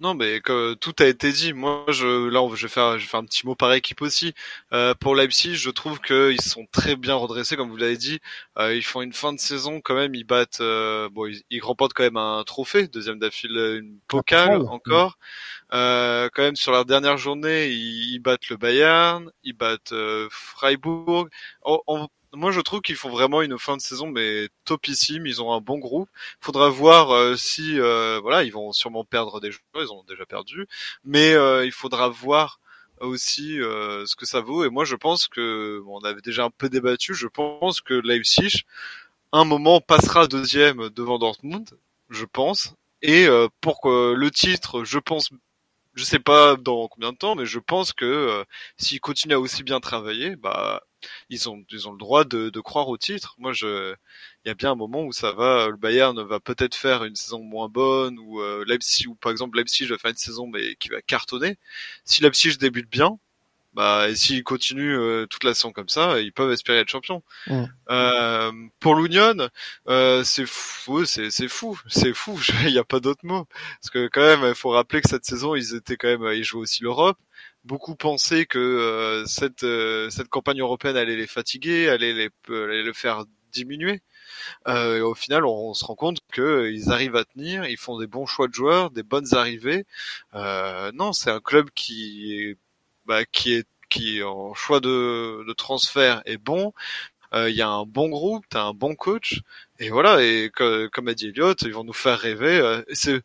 [0.00, 1.52] Non, mais que, tout a été dit.
[1.52, 4.32] Moi, je, là, je vais faire, je vais faire un petit mot par équipe aussi.
[4.72, 8.20] Euh, pour Leipzig, je trouve qu'ils sont très bien redressés, comme vous l'avez dit.
[8.58, 10.14] Euh, ils font une fin de saison quand même.
[10.14, 15.18] Ils battent, euh, bon, ils, remportent quand même un trophée, deuxième d'affilée, une pokal encore.
[15.72, 21.28] Euh, quand même sur leur dernière journée, ils, battent le Bayern, ils battent euh, Freiburg.
[22.34, 25.26] Moi je trouve qu'ils font vraiment une fin de saison mais topissime.
[25.26, 26.08] Ils ont un bon groupe.
[26.40, 29.86] Faudra voir euh, si euh, voilà ils vont sûrement perdre des joueurs.
[29.86, 30.66] Ils ont déjà perdu,
[31.04, 32.60] mais euh, il faudra voir
[33.00, 34.64] aussi ce que ça vaut.
[34.64, 37.14] Et moi je pense que bon, on avait déjà un peu débattu.
[37.14, 38.64] Je pense que Leipzig
[39.32, 41.68] un moment passera deuxième devant Dortmund,
[42.10, 42.74] je pense.
[43.02, 43.28] Et
[43.60, 45.30] pour que le titre, je pense
[45.98, 48.44] je sais pas dans combien de temps, mais je pense que euh,
[48.78, 50.82] s'ils continuent à aussi bien travailler, bah
[51.30, 53.34] ils ont ils ont le droit de, de croire au titre.
[53.38, 53.94] Moi, je
[54.44, 55.68] il y a bien un moment où ça va.
[55.68, 59.58] Le Bayern va peut-être faire une saison moins bonne, ou euh, Leipzig, ou par exemple
[59.58, 61.58] Leipzig va faire une saison mais qui va cartonner.
[62.04, 63.18] Si Leipzig débute bien,
[63.78, 67.22] bah, et s'ils continuent euh, toute la saison comme ça, ils peuvent espérer être champions.
[67.88, 69.48] Euh, pour l'Union,
[69.88, 72.36] euh, c'est fou, c'est c'est fou, c'est fou.
[72.64, 73.46] Il n'y a pas d'autre mot.
[73.80, 76.42] Parce que quand même, il faut rappeler que cette saison, ils étaient quand même, ils
[76.42, 77.18] jouaient aussi l'Europe.
[77.62, 79.64] Beaucoup pensaient que cette
[80.10, 84.02] cette campagne européenne allait les fatiguer, allait les allait le faire diminuer.
[84.66, 88.06] Euh, et au final, on, se rend compte qu'ils arrivent à tenir, ils font des
[88.06, 89.86] bons choix de joueurs, des bonnes arrivées.
[90.34, 92.58] Euh, non, c'est un club qui est
[93.08, 96.72] bah, qui est qui en choix de, de transfert est bon.
[97.34, 99.42] Il y a un bon groupe, t'as un bon coach,
[99.78, 100.22] et voilà.
[100.22, 102.82] Et comme a dit Elliott, ils vont nous faire rêver.
[102.92, 103.22] c'est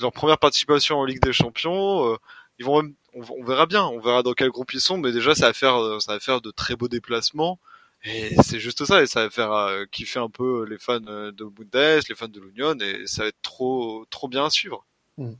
[0.00, 2.18] leur première participation en Ligue des Champions.
[2.58, 5.34] ils vont même, on, verra bien, on verra dans quel groupe ils sont, mais déjà
[5.34, 7.58] ça va faire, ça va faire de très beaux déplacements.
[8.04, 11.32] Et c'est juste ça, et ça va faire euh, kiffer un peu les fans euh,
[11.32, 14.86] de Bundes, les fans de l'Union, et ça va être trop, trop bien à suivre.
[15.16, 15.32] Mm.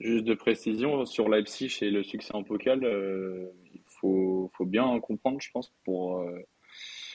[0.00, 5.00] Juste de précision sur Leipzig et le succès en Pokal, euh, il faut, faut, bien
[5.00, 6.22] comprendre, je pense, pour,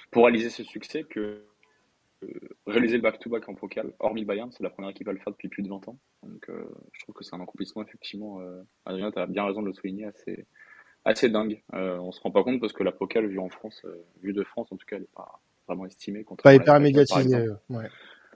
[0.10, 1.46] pour réaliser ce succès, que
[2.68, 5.48] réaliser le back-to-back en Pokal, hormis Bayern, c'est la première équipe à le faire depuis
[5.48, 5.98] plus de 20 ans.
[6.24, 8.40] Donc je trouve que c'est un accomplissement, effectivement.
[8.86, 10.46] Adrien, tu as bien raison de le souligner, assez,
[11.06, 11.62] assez dingue.
[11.74, 14.34] Euh, on se rend pas compte parce que la Pocal vue en France, euh, vue
[14.34, 16.26] de France en tout cas, elle est pas vraiment estimée.
[16.44, 17.48] Pas hyper médiatisée.
[17.70, 17.88] Ouais.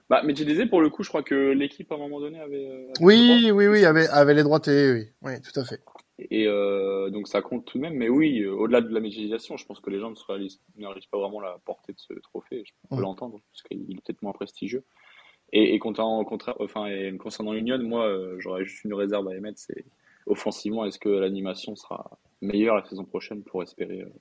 [0.08, 2.38] Bah, mais tu disais pour le coup, je crois que l'équipe à un moment donné
[2.38, 2.68] avait.
[2.68, 5.82] Euh, oui, oui, oui, avait, avait les droits télé, oui, oui, tout à fait.
[6.18, 9.56] Et euh, donc ça compte tout de même, mais oui, euh, au-delà de la médiatisation,
[9.56, 10.60] je pense que les gens ne réalisent,
[11.10, 12.62] pas vraiment la portée de ce trophée.
[12.64, 13.00] Je peux mm.
[13.00, 14.84] l'entendre parce qu'il est peut-être moins prestigieux.
[15.52, 16.24] Et, et concernant,
[16.60, 19.84] enfin, et concernant l'Union, moi, j'aurais juste une réserve à émettre, c'est
[20.26, 24.12] offensivement, est-ce que l'animation sera meilleure la saison prochaine pour espérer euh,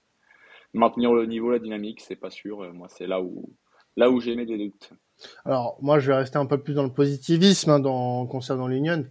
[0.74, 2.02] maintenir le niveau, la dynamique?
[2.02, 2.74] C'est pas sûr.
[2.74, 3.50] Moi, c'est là où
[3.98, 4.92] là où j'ai mis des doutes.
[5.46, 9.06] Alors moi, je vais rester un peu plus dans le positivisme hein, dans concernant l'Union,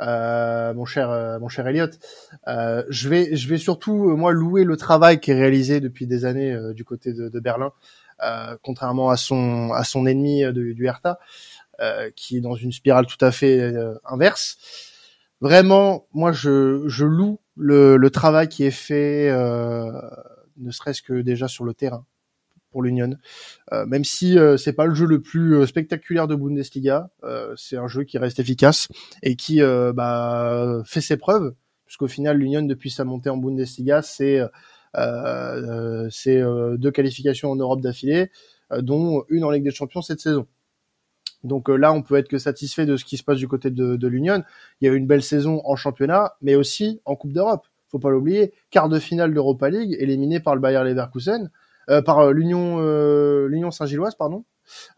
[0.00, 1.90] euh, mon cher mon cher Elliot.
[2.46, 6.56] je vais je vais surtout moi louer le travail qui est réalisé depuis des années
[6.74, 7.72] du côté de, de Berlin,
[8.62, 11.18] contrairement à son à son ennemi du Hertha,
[12.16, 14.56] qui est dans une spirale tout à fait inverse
[15.40, 19.92] vraiment, moi, je, je loue le, le travail qui est fait, euh,
[20.58, 22.04] ne serait-ce que déjà sur le terrain
[22.70, 23.16] pour l'Union.
[23.72, 27.54] Euh, même si euh, c'est pas le jeu le plus euh, spectaculaire de Bundesliga, euh,
[27.56, 28.88] c'est un jeu qui reste efficace
[29.22, 31.54] et qui euh, bah, fait ses preuves,
[31.86, 34.40] puisqu'au final l'Union depuis sa montée en Bundesliga, c'est
[36.10, 36.42] c'est
[36.78, 38.30] deux qualifications en Europe d'affilée,
[38.76, 40.46] dont une en Ligue des Champions cette saison.
[41.44, 43.70] Donc euh, là, on peut être que satisfait de ce qui se passe du côté
[43.70, 44.42] de, de l'Union.
[44.80, 47.66] Il y a eu une belle saison en championnat, mais aussi en Coupe d'Europe.
[47.88, 48.52] Faut pas l'oublier.
[48.70, 51.48] Quart de finale d'Europa League, éliminé par le Bayer Leverkusen, euh,
[52.02, 54.44] par euh, l'Union euh, l'Union Saint-Gilloise, pardon.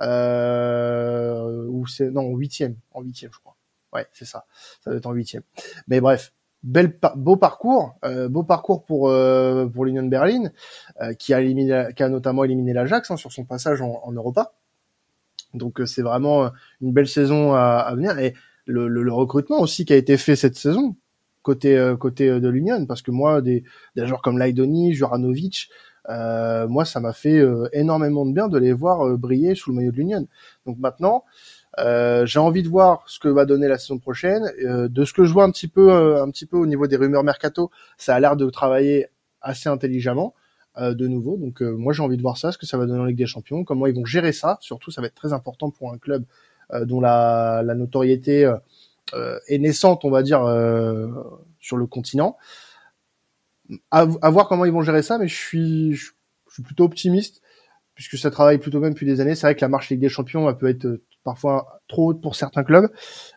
[0.00, 3.56] Euh, ou c'est non huitième, en huitième, je crois.
[3.92, 4.46] Ouais, c'est ça.
[4.82, 5.42] Ça doit être en huitième.
[5.88, 10.50] Mais bref, bel beau parcours, euh, beau parcours pour euh, pour l'Union Berlin,
[11.00, 14.52] euh, qui a notamment éliminé l'Ajax hein, sur son passage en, en Europa.
[15.54, 16.48] Donc euh, c'est vraiment euh,
[16.80, 18.34] une belle saison à, venir et
[18.66, 20.96] le, recrutement aussi qui a été fait cette saison
[21.42, 23.64] côté euh, côté de l'Union parce que moi des,
[23.96, 25.68] des joueurs comme Laidoni, Juranovic,
[26.08, 29.92] euh, moi ça m'a fait énormément de bien de les voir briller sous le maillot
[29.92, 30.26] de l'Union.
[30.66, 31.24] Donc maintenant
[31.78, 34.50] euh, j'ai envie de voir ce que va donner la saison prochaine.
[34.64, 36.96] Euh, de ce que je vois un petit peu, un petit peu au niveau des
[36.96, 39.08] rumeurs mercato, ça a l'air de travailler
[39.40, 40.34] assez intelligemment.
[40.78, 41.36] Euh, de nouveau.
[41.36, 43.18] Donc euh, moi j'ai envie de voir ça, ce que ça va donner en Ligue
[43.18, 44.56] des Champions, comment ils vont gérer ça.
[44.62, 46.24] Surtout ça va être très important pour un club
[46.72, 48.50] euh, dont la, la notoriété
[49.48, 50.40] est naissante, on va dire,
[51.60, 52.38] sur le continent.
[53.90, 56.10] À, voir comment ils vont gérer ça, mais je suis, je,
[56.50, 57.42] suis plutôt optimiste
[57.94, 59.34] puisque ça travaille plutôt même depuis des années.
[59.34, 62.34] C'est vrai que la marche Ligue des Champions elle peut être parfois trop haute pour
[62.34, 62.90] certains clubs,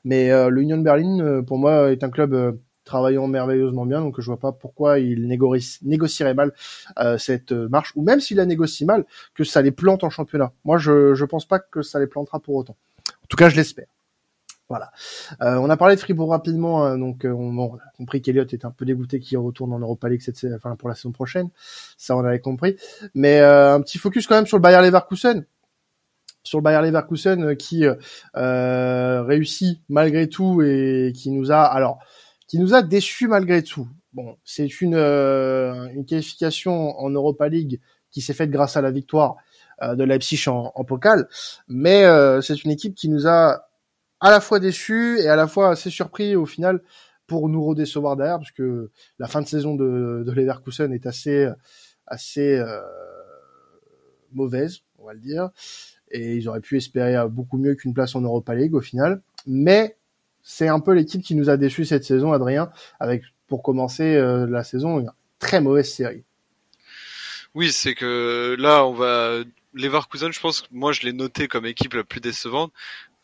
[0.03, 4.51] mais l'Union Berlin pour moi est un club travaillant merveilleusement bien, donc je vois pas
[4.53, 6.53] pourquoi il négocierait mal
[6.99, 10.53] euh, cette marche, ou même s'il la négocie mal, que ça les plante en championnat.
[10.63, 12.77] Moi, je je pense pas que ça les plantera pour autant.
[13.09, 13.87] En tout cas, je l'espère.
[14.67, 14.91] Voilà.
[15.41, 18.65] Euh, on a parlé de Fribourg rapidement, hein, donc euh, on, a compris qu'Eliott est
[18.65, 21.49] un peu dégoûté qu'il retourne en Europa League cette, enfin, pour la saison prochaine.
[21.97, 22.75] Ça, on avait compris.
[23.13, 25.45] Mais un petit focus quand même sur le Bayer Leverkusen
[26.45, 27.85] sur le Bayer Leverkusen qui
[28.35, 31.99] euh, réussit malgré tout et qui nous a alors
[32.47, 33.87] qui nous a déçus malgré tout.
[34.13, 38.91] Bon, c'est une, euh, une qualification en Europa League qui s'est faite grâce à la
[38.91, 39.35] victoire
[39.81, 41.27] euh, de Leipzig en, en Pokal,
[41.67, 43.67] mais euh, c'est une équipe qui nous a
[44.25, 46.81] à la fois déçus et à la fois assez surpris au final
[47.27, 51.47] pour nous redécevoir derrière, parce que la fin de saison de, de Leverkusen est assez
[52.07, 52.59] assez
[54.33, 55.49] mauvaise, on va le dire,
[56.09, 59.95] et ils auraient pu espérer beaucoup mieux qu'une place en Europa League au final, mais
[60.41, 64.47] c'est un peu l'équipe qui nous a déçus cette saison, Adrien, avec pour commencer euh,
[64.47, 66.23] la saison une très mauvaise série.
[67.53, 71.93] Oui, c'est que là, on va Leverkusen, je pense moi je l'ai noté comme équipe
[71.93, 72.71] la plus décevante,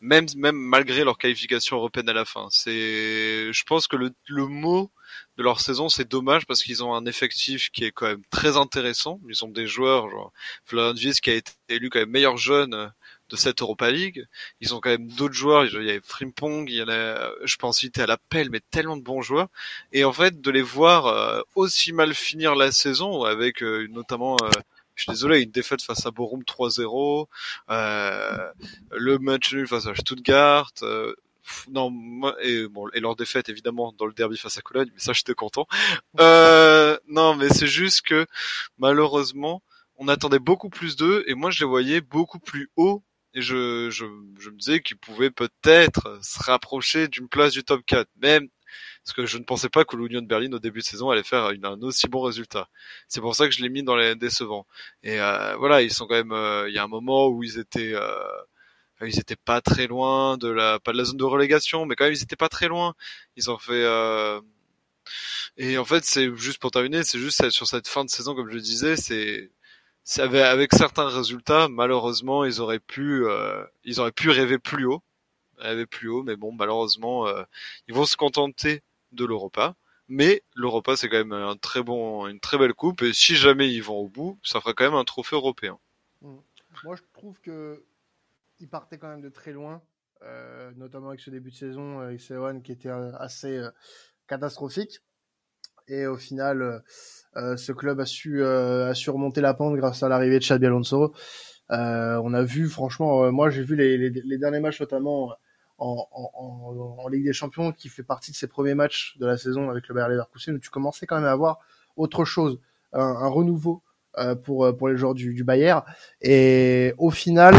[0.02, 2.48] même même malgré leur qualification européenne à la fin.
[2.50, 4.90] C'est, je pense que le, le mot
[5.38, 8.56] de leur saison, c'est dommage parce qu'ils ont un effectif qui est quand même très
[8.56, 9.20] intéressant.
[9.28, 10.32] Ils ont des joueurs, genre
[10.66, 12.92] Florian qui a été élu quand même meilleur jeune
[13.30, 14.26] de cette Europa League.
[14.60, 15.64] Ils ont quand même d'autres joueurs.
[15.64, 18.96] Il y avait Frimpong, il y en a, je pense citer à l'appel, mais tellement
[18.96, 19.48] de bons joueurs.
[19.92, 24.36] Et en fait, de les voir euh, aussi mal finir la saison, avec euh, notamment,
[24.42, 24.50] euh,
[24.94, 27.26] je suis désolé, une défaite face à Borum 3-0,
[27.68, 30.72] le match nul face à Stuttgart.
[31.70, 31.90] non,
[32.42, 35.34] et bon, et leur défaite évidemment dans le derby face à Cologne, mais ça j'étais
[35.34, 35.66] content.
[36.18, 38.26] non, mais c'est juste que
[38.78, 39.62] malheureusement,
[39.96, 43.02] on attendait beaucoup plus d'eux et moi je les voyais beaucoup plus haut
[43.34, 44.04] et je, je,
[44.38, 48.48] je me disais qu'ils pouvaient peut-être se rapprocher d'une place du top 4 même
[49.04, 51.22] parce que je ne pensais pas que l'Union de Berlin au début de saison allait
[51.22, 52.68] faire un aussi bon résultat.
[53.08, 54.66] C'est pour ça que je l'ai mis dans les décevants.
[55.02, 56.32] Et euh, voilà, ils sont quand même.
[56.32, 58.22] Euh, il y a un moment où ils étaient, euh,
[59.02, 62.04] ils étaient pas très loin de la, pas de la zone de relégation, mais quand
[62.04, 62.94] même ils étaient pas très loin.
[63.36, 63.84] Ils ont fait.
[63.84, 64.40] Euh,
[65.56, 68.48] et en fait, c'est juste pour terminer, c'est juste sur cette fin de saison, comme
[68.48, 69.50] je le disais, c'est
[70.18, 75.02] avec, certains résultats, malheureusement, ils auraient pu, euh, ils auraient pu rêver plus haut,
[75.58, 77.44] rêver plus haut, mais bon, malheureusement, euh,
[77.88, 79.76] ils vont se contenter de l'Europa.
[80.08, 83.72] Mais l'Europa, c'est quand même un très bon, une très belle coupe, et si jamais
[83.72, 85.78] ils vont au bout, ça fera quand même un trophée européen.
[86.20, 86.36] Mmh.
[86.84, 87.84] Moi, je trouve que
[88.60, 89.82] ils partaient quand même de très loin,
[90.22, 93.60] euh, notamment avec ce début de saison avec Sewan qui était assez
[94.26, 95.00] catastrophique.
[95.88, 96.82] Et au final,
[97.36, 100.44] euh, ce club a su, euh, a su remonter la pente grâce à l'arrivée de
[100.44, 101.14] Xabi Alonso.
[101.70, 105.32] Euh, on a vu, franchement, moi j'ai vu les, les, derniers matchs notamment
[105.84, 109.88] en, Ligue des Champions, qui fait partie de ses premiers matchs de la saison avec
[109.88, 111.58] le Bayer Leverkusen, où tu commençais quand même à avoir
[111.96, 112.60] autre chose,
[112.92, 113.82] un, renouveau
[114.44, 115.82] pour pour les joueurs du, du Bayern.
[116.20, 117.54] Et au final,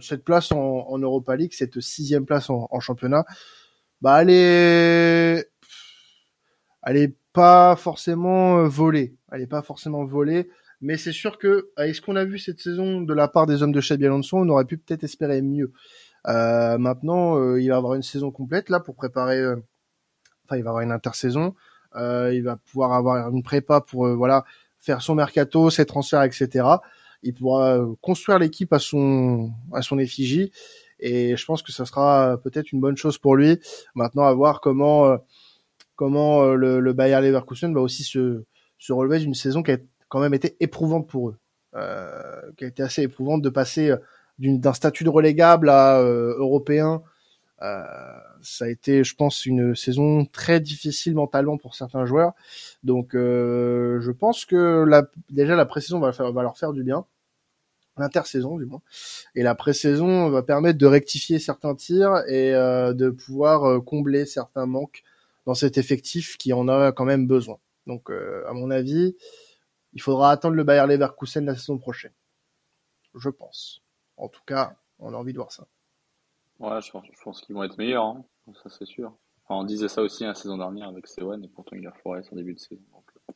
[0.00, 3.24] cette place en, Europa League, cette sixième place en, championnat,
[4.00, 5.50] bah elle est,
[6.84, 9.14] elle est pas forcément euh, volée.
[9.32, 10.48] Elle est pas forcément volée,
[10.80, 13.62] mais c'est sûr que avec ce qu'on a vu cette saison de la part des
[13.62, 15.72] hommes de Xabi Alonso, on aurait pu peut-être espérer mieux.
[16.28, 19.38] Euh, maintenant, euh, il va avoir une saison complète là pour préparer.
[19.38, 19.56] Euh,
[20.44, 21.54] enfin, il va avoir une intersaison.
[21.96, 24.44] il va pouvoir avoir une prépa pour voilà
[24.78, 26.66] faire son mercato, ses transferts, etc.
[27.22, 30.52] Il pourra construire l'équipe à son à son effigie
[31.00, 33.58] et je pense que ça sera peut-être une bonne chose pour lui.
[33.94, 35.16] Maintenant, à voir comment
[35.96, 38.44] comment le, le Bayer Leverkusen va aussi se,
[38.78, 41.36] se relever d'une saison qui a quand même été éprouvante pour eux,
[41.74, 43.94] euh, qui a été assez éprouvante de passer
[44.38, 47.02] d'un statut de relégable à euh, européen.
[47.62, 47.82] Euh,
[48.42, 52.32] ça a été, je pense, une saison très difficile mentalement pour certains joueurs.
[52.82, 54.84] Donc, euh, je pense que
[55.30, 57.06] déjà la pré-saison va, va, leur faire du bien,
[57.96, 58.82] l'intersaison du moins,
[59.34, 65.02] et la pré-saison va permettre de rectifier certains tirs et de pouvoir combler certains manques
[65.46, 67.58] dans cet effectif qui en a quand même besoin.
[67.86, 69.16] Donc, à mon avis,
[69.94, 72.12] il faudra attendre le Bayer Leverkusen la saison prochaine.
[73.14, 73.85] Je pense.
[74.16, 75.66] En tout cas, on a envie de voir ça.
[76.58, 78.24] Ouais, je pense, je pense qu'ils vont être meilleurs, hein.
[78.62, 79.12] ça c'est sûr.
[79.44, 82.22] Enfin, on disait ça aussi la saison dernière avec Sewan et pourtant il a foiré
[82.22, 82.82] son début de saison.
[82.92, 83.32] Donc, euh,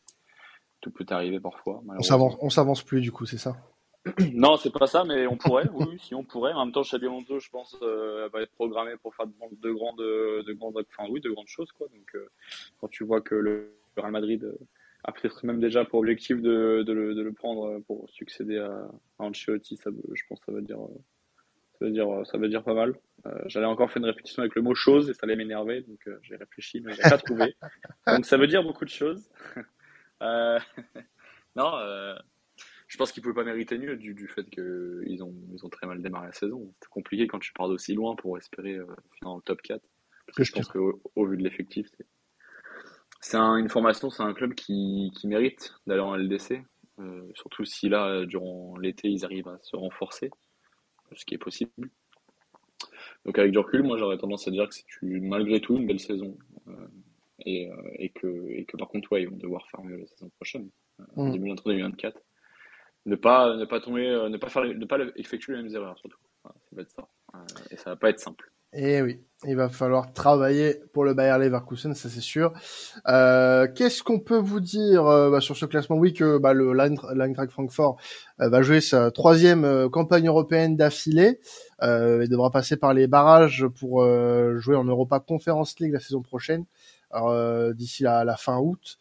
[0.80, 1.82] tout peut arriver parfois.
[1.86, 3.56] On s'avance, on s'avance plus du coup, c'est ça?
[4.32, 6.52] Non, c'est pas ça, mais on pourrait, oui, si on pourrait.
[6.52, 9.72] En même temps, Xabi Alonso, je pense, euh, va être programmé pour faire de, de,
[9.72, 11.86] grandes, de grandes, enfin oui, de grandes choses, quoi.
[11.88, 12.28] Donc, euh,
[12.80, 14.58] quand tu vois que le Real Madrid euh,
[15.04, 18.88] a peut-être même déjà pour objectif de, de, le, de le prendre pour succéder à,
[19.18, 20.78] à Ancelotti, ça, je pense, que ça veut dire,
[21.78, 22.94] ça veut dire, ça veut dire pas mal.
[23.26, 26.00] Euh, J'allais encore faire une répétition avec le mot chose et ça allait m'énerver, donc
[26.06, 27.54] euh, j'ai réfléchi, mais j'ai pas trouvé.
[28.06, 29.28] Donc, ça veut dire beaucoup de choses.
[31.56, 31.72] non
[32.90, 35.68] je pense qu'ils ne pouvaient pas mériter mieux du, du fait qu'ils ont, ils ont
[35.68, 36.74] très mal démarré la saison.
[36.80, 38.84] C'est compliqué quand tu pars d'aussi loin pour espérer euh,
[39.14, 39.80] finir dans le top 4.
[40.26, 42.04] Parce que je pense qu'au au vu de l'effectif, c'est
[43.34, 46.62] un, une formation, c'est un club qui, qui mérite d'aller en LDC.
[46.98, 50.30] Euh, surtout si là, durant l'été, ils arrivent à se renforcer,
[51.14, 51.90] ce qui est possible.
[53.24, 56.00] Donc avec du recul, moi j'aurais tendance à dire que c'est malgré tout une belle
[56.00, 56.36] saison.
[56.68, 56.88] Euh,
[57.46, 60.06] et, euh, et, que, et que par contre, ouais, ils vont devoir faire mieux la
[60.06, 60.70] saison prochaine,
[61.16, 61.36] en mmh.
[61.36, 62.14] 2023-2024
[63.06, 65.98] ne pas ne pas tomber euh, ne pas faire ne pas effectuer les mêmes erreurs
[65.98, 67.38] surtout ça va être ça euh,
[67.70, 71.38] et ça va pas être simple eh oui, il va falloir travailler pour le Bayer
[71.38, 72.52] Leverkusen, ça c'est sûr.
[73.08, 75.96] Euh, Qu'est-ce qu'on peut vous dire euh, bah, sur ce classement?
[75.96, 77.96] Oui, que bah, le Eintracht Francfort
[78.40, 81.40] euh, va jouer sa troisième campagne européenne d'affilée.
[81.82, 84.04] il devra passer par les barrages pour
[84.58, 86.64] jouer en Europa Conference League la saison prochaine,
[87.74, 88.98] d'ici la, la, fin août.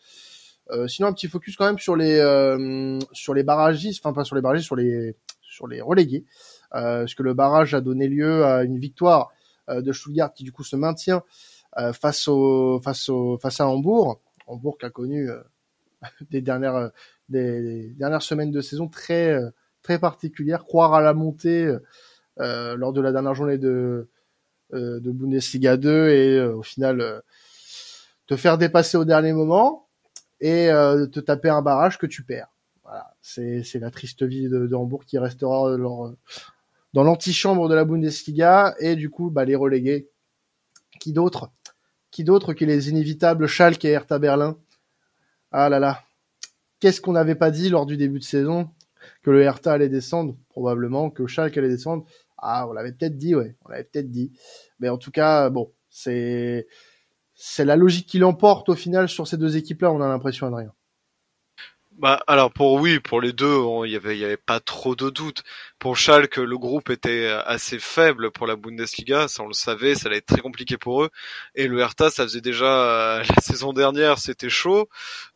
[0.71, 4.23] Euh, sinon, un petit focus quand même sur les euh, sur les barragistes, enfin pas
[4.23, 6.25] sur les barragistes, sur les sur les relégués,
[6.75, 9.31] euh, parce que le barrage a donné lieu à une victoire
[9.69, 11.23] de Stuttgart qui du coup se maintient
[11.93, 14.21] face au face au face à Hambourg.
[14.47, 15.29] Hambourg qui a connu
[16.31, 16.91] des dernières
[17.29, 19.39] des, dernières semaines de saison très
[19.81, 20.65] très particulières.
[20.65, 21.71] Croire à la montée
[22.37, 24.09] lors de la dernière journée de
[24.73, 27.23] de Bundesliga 2 et au final
[28.27, 29.87] te faire dépasser au dernier moment
[30.39, 30.69] et
[31.11, 32.49] te taper un barrage que tu perds.
[32.83, 35.77] Voilà, c'est la triste vie de, Hambourg qui restera
[36.93, 40.09] dans l'antichambre de la Bundesliga et du coup bah les relégués.
[40.99, 41.51] Qui d'autre?
[42.11, 44.57] Qui d'autre que les inévitables Schalke et Hertha Berlin?
[45.51, 46.03] Ah là là,
[46.79, 48.69] qu'est-ce qu'on n'avait pas dit lors du début de saison?
[49.23, 50.35] Que le Hertha allait descendre?
[50.49, 52.05] Probablement que Schalke allait descendre.
[52.37, 54.31] Ah, on l'avait peut-être dit, ouais, on l'avait peut-être dit.
[54.79, 56.67] Mais en tout cas, bon, c'est
[57.35, 59.91] c'est la logique qui l'emporte au final sur ces deux équipes-là.
[59.91, 60.73] On a l'impression, Adrien.
[61.99, 65.43] Bah alors pour oui, pour les deux, il y avait pas trop de doutes.
[65.79, 70.07] Pour Schalke, le groupe était assez faible pour la Bundesliga, ça on le savait, ça
[70.07, 71.09] allait être très compliqué pour eux.
[71.55, 74.87] Et le Hertha, ça faisait déjà la saison dernière, c'était chaud.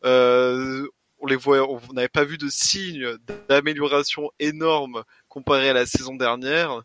[0.06, 3.14] Euh, on les voyait, on n'avait pas vu de signes
[3.48, 6.82] d'amélioration énorme comparé à la saison dernière.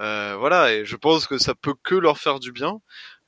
[0.00, 2.80] Euh, voilà, et je pense que ça peut que leur faire du bien.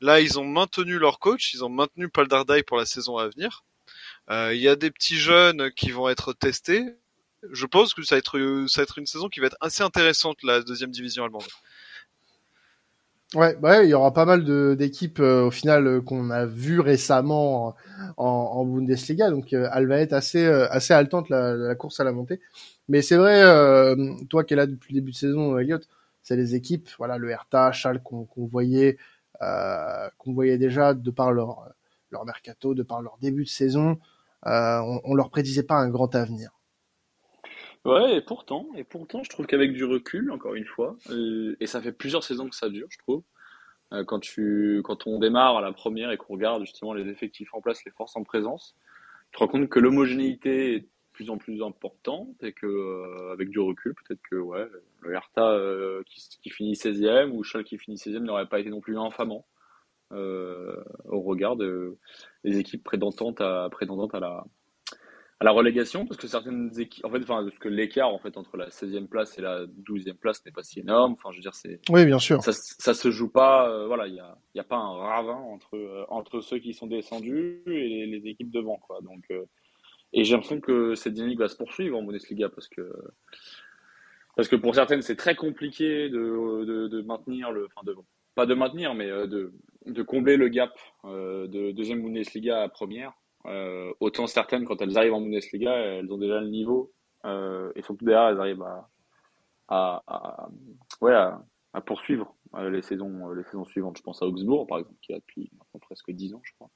[0.03, 3.29] Là, ils ont maintenu leur coach, ils ont maintenu Paul Dardai pour la saison à
[3.29, 3.64] venir.
[4.30, 6.96] Euh, il y a des petits jeunes qui vont être testés.
[7.52, 9.82] Je pense que ça va être, ça va être une saison qui va être assez
[9.82, 11.44] intéressante, la deuxième division allemande.
[13.34, 14.44] Ouais, bah il y aura pas mal
[14.76, 17.74] d'équipes euh, au final euh, qu'on a vu récemment
[18.16, 22.12] en, en, Bundesliga, donc elle va être assez assez haletante la, la, course à la
[22.12, 22.40] montée.
[22.88, 23.42] Mais c'est vrai,
[24.30, 25.80] toi qui es là depuis le début de saison, Elliot,
[26.22, 28.98] c'est les équipes, voilà le Hertha, Schalke qu'on voyait
[29.40, 31.74] qu'on voyait déjà de par leur
[32.12, 33.98] leur mercato, de par leur début de saison.
[34.46, 36.50] Euh, on, on, leur prédisait pas un grand avenir.
[37.85, 41.66] Ouais, et pourtant, et pourtant, je trouve qu'avec du recul, encore une fois, euh, et
[41.66, 43.22] ça fait plusieurs saisons que ça dure, je trouve.
[43.92, 47.85] Euh, quand on démarre à la première et qu'on regarde justement les effectifs en place,
[47.85, 48.74] les forces en présence,
[49.30, 53.50] tu te rends compte que l'homogénéité est de plus en plus importante et que avec
[53.50, 55.59] du recul, peut-être que le Hertha
[56.07, 59.46] qui, finit 16e ou Schalke qui finit 16e n'aurait pas été non plus infamant.
[60.12, 61.97] Euh, au regard de,
[62.45, 64.45] des équipes prétendantes à, prétendantes à la,
[65.40, 68.37] à la relégation parce que certaines équipes en fait enfin parce que l'écart en fait
[68.37, 71.14] entre la 16e place et la 12e place n'est pas si énorme.
[71.14, 72.43] Enfin je veux dire c'est oui bien sûr.
[72.43, 75.37] ça, ça se joue pas euh, voilà il y a, y a pas un ravin
[75.37, 79.01] entre euh, entre ceux qui sont descendus et les, équipes devant quoi.
[79.03, 79.25] Donc
[80.12, 82.93] et j'ai l'impression que cette dynamique va se poursuivre en Bundesliga parce que
[84.37, 87.97] parce que pour certaines c'est très compliqué de, de, de maintenir le enfin de
[88.35, 89.53] pas de maintenir mais de
[89.87, 90.73] de combler le gap
[91.05, 93.12] euh, de deuxième Bundesliga à première.
[93.47, 96.92] Euh, autant certaines, quand elles arrivent en Bundesliga, elles ont déjà le niveau.
[97.27, 98.88] Euh, et surtout derrière, elles arrivent à,
[99.68, 100.49] à, à
[101.01, 103.99] ouais, à, poursuivre euh, les saisons, les saisons suivantes.
[103.99, 105.51] Je pense à Augsbourg, par exemple, qui a depuis
[105.83, 106.70] presque 10 ans, je crois.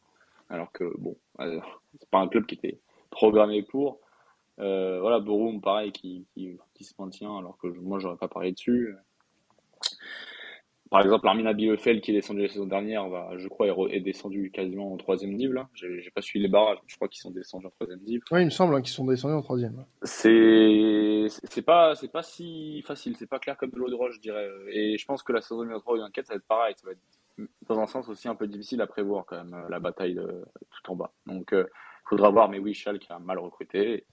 [0.51, 4.01] Alors que, bon, c'est pas un club qui était programmé pour.
[4.59, 8.95] Voilà, Borum, pareil, qui, qui, qui, se maintient, alors que moi, j'aurais pas parlé dessus.
[10.91, 14.51] Par exemple, Armin Bielefeld qui est descendu la saison dernière, va, je crois, est descendu
[14.51, 15.53] quasiment en troisième div.
[15.53, 18.23] Là, j'ai pas suivi les barrages, je crois qu'ils sont descendus en troisième div.
[18.31, 19.85] Oui, il me semble hein, qu'ils sont descendus en troisième.
[20.03, 24.15] C'est c'est pas c'est pas si facile, c'est pas clair comme de l'eau de roche,
[24.15, 24.49] je dirais.
[24.73, 26.75] Et je pense que la saison 2003 ou 2004, ça va être pareil.
[26.77, 29.79] Ça va être dans un sens aussi un peu difficile à prévoir quand même la
[29.79, 31.13] bataille de, tout en bas.
[31.27, 31.67] Donc, il euh,
[32.09, 32.49] faudra voir.
[32.49, 34.07] Mais oui, Schalke a mal recruté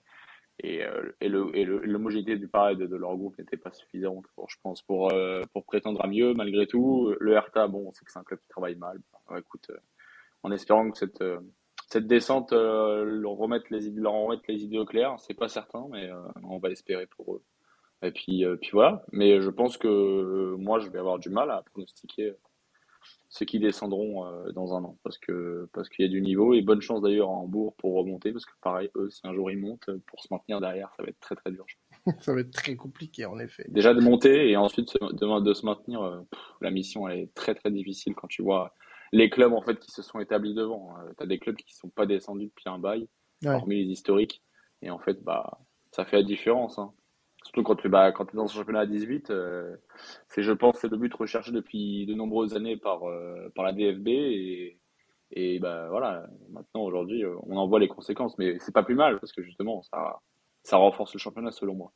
[0.60, 4.82] et, euh, et l'homogénéité du pareil de, leur groupe n'était pas suffisante pour, je pense,
[4.82, 7.14] pour, euh, pour prétendre à mieux malgré tout.
[7.20, 9.00] Le Hertha, bon, on sait que c'est un club qui travaille mal.
[9.38, 9.78] écoute, euh,
[10.44, 11.24] en espérant que cette,
[11.88, 16.10] cette descente leur, remette les, leur remette les idées au clair, c'est pas certain, mais
[16.44, 17.44] on va espérer pour eux.
[18.04, 19.04] Et puis, puis voilà.
[19.12, 22.34] Mais je pense que moi, je vais avoir du mal à pronostiquer
[23.30, 26.54] ceux qui descendront euh, dans un an parce que parce qu'il y a du niveau
[26.54, 29.52] et bonne chance d'ailleurs à Hambourg pour remonter parce que pareil eux si un jour
[29.52, 31.66] ils montent pour se maintenir derrière ça va être très très dur.
[32.20, 33.66] ça va être très compliqué en effet.
[33.68, 36.22] Déjà de monter et ensuite de, de se maintenir euh,
[36.62, 38.74] la mission elle est très très difficile quand tu vois
[39.12, 40.96] les clubs en fait qui se sont établis devant.
[41.00, 43.08] Euh, tu as des clubs qui sont pas descendus depuis un bail
[43.46, 44.42] hormis les historiques
[44.82, 45.60] et en fait bah
[45.92, 46.94] ça fait la différence hein.
[47.46, 49.78] Surtout quand tu bah, quand es dans ce championnat à 18, euh,
[50.30, 53.72] c'est, je pense, c'est le but recherché depuis de nombreuses années par, euh, par la
[53.72, 54.08] DFB.
[54.08, 54.80] Et,
[55.30, 58.36] et bah, voilà, maintenant, aujourd'hui, euh, on en voit les conséquences.
[58.40, 60.22] Mais c'est pas plus mal parce que justement, ça,
[60.64, 61.94] ça renforce le championnat selon moi.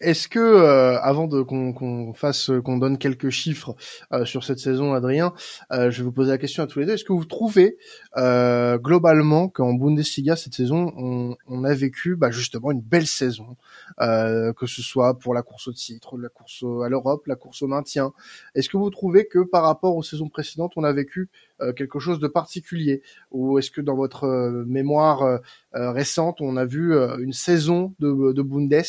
[0.00, 3.76] Est-ce que euh, avant de qu'on fasse qu'on donne quelques chiffres
[4.12, 5.34] euh, sur cette saison, Adrien,
[5.72, 6.94] euh, je vais vous poser la question à tous les deux.
[6.94, 7.76] Est-ce que vous trouvez
[8.16, 13.56] globalement qu'en Bundesliga cette saison, on, on a vécu bah, justement une belle saison,
[13.98, 17.66] que ce soit pour la course au titre, la course à l'Europe, la course au
[17.66, 18.12] maintien?
[18.54, 21.28] Est-ce que vous trouvez que par rapport aux saisons précédentes, on a vécu
[21.62, 25.38] euh, quelque chose de particulier Ou est-ce que dans votre euh, mémoire euh,
[25.72, 28.82] récente, on a vu une saison de, Bundes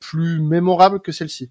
[0.00, 1.50] plus mémorable que celle-ci?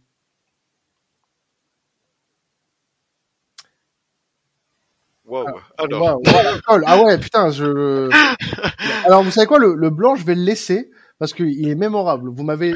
[5.25, 5.45] Wow.
[5.77, 6.21] Alors.
[6.27, 8.09] Ah, ah, ah ouais, putain, je.
[9.05, 10.89] Alors, vous savez quoi, le, le, blanc, je vais le laisser
[11.19, 12.29] parce qu'il est mémorable.
[12.29, 12.73] Vous m'avez,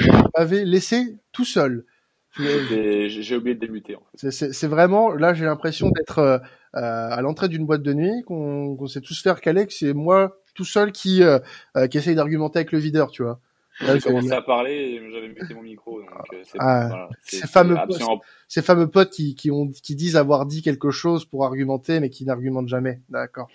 [0.66, 1.86] laissé tout seul.
[2.38, 3.96] J'ai oublié de débuter.
[3.96, 4.32] En fait.
[4.32, 6.40] C'est vraiment là, j'ai l'impression d'être euh,
[6.74, 10.66] à l'entrée d'une boîte de nuit, qu'on qu sait tous faire qu'Alex, c'est moi tout
[10.66, 11.40] seul qui euh,
[11.78, 13.40] euh, qui essaye d'argumenter avec le videur, tu vois.
[13.80, 16.00] J'ai commencé à parler j'avais muté mon micro.
[16.00, 18.02] Donc euh, ah, voilà, ces, fameux potes,
[18.48, 22.10] ces fameux potes qui, qui, ont, qui disent avoir dit quelque chose pour argumenter, mais
[22.10, 23.02] qui n'argumentent jamais.
[23.10, 23.50] D'accord.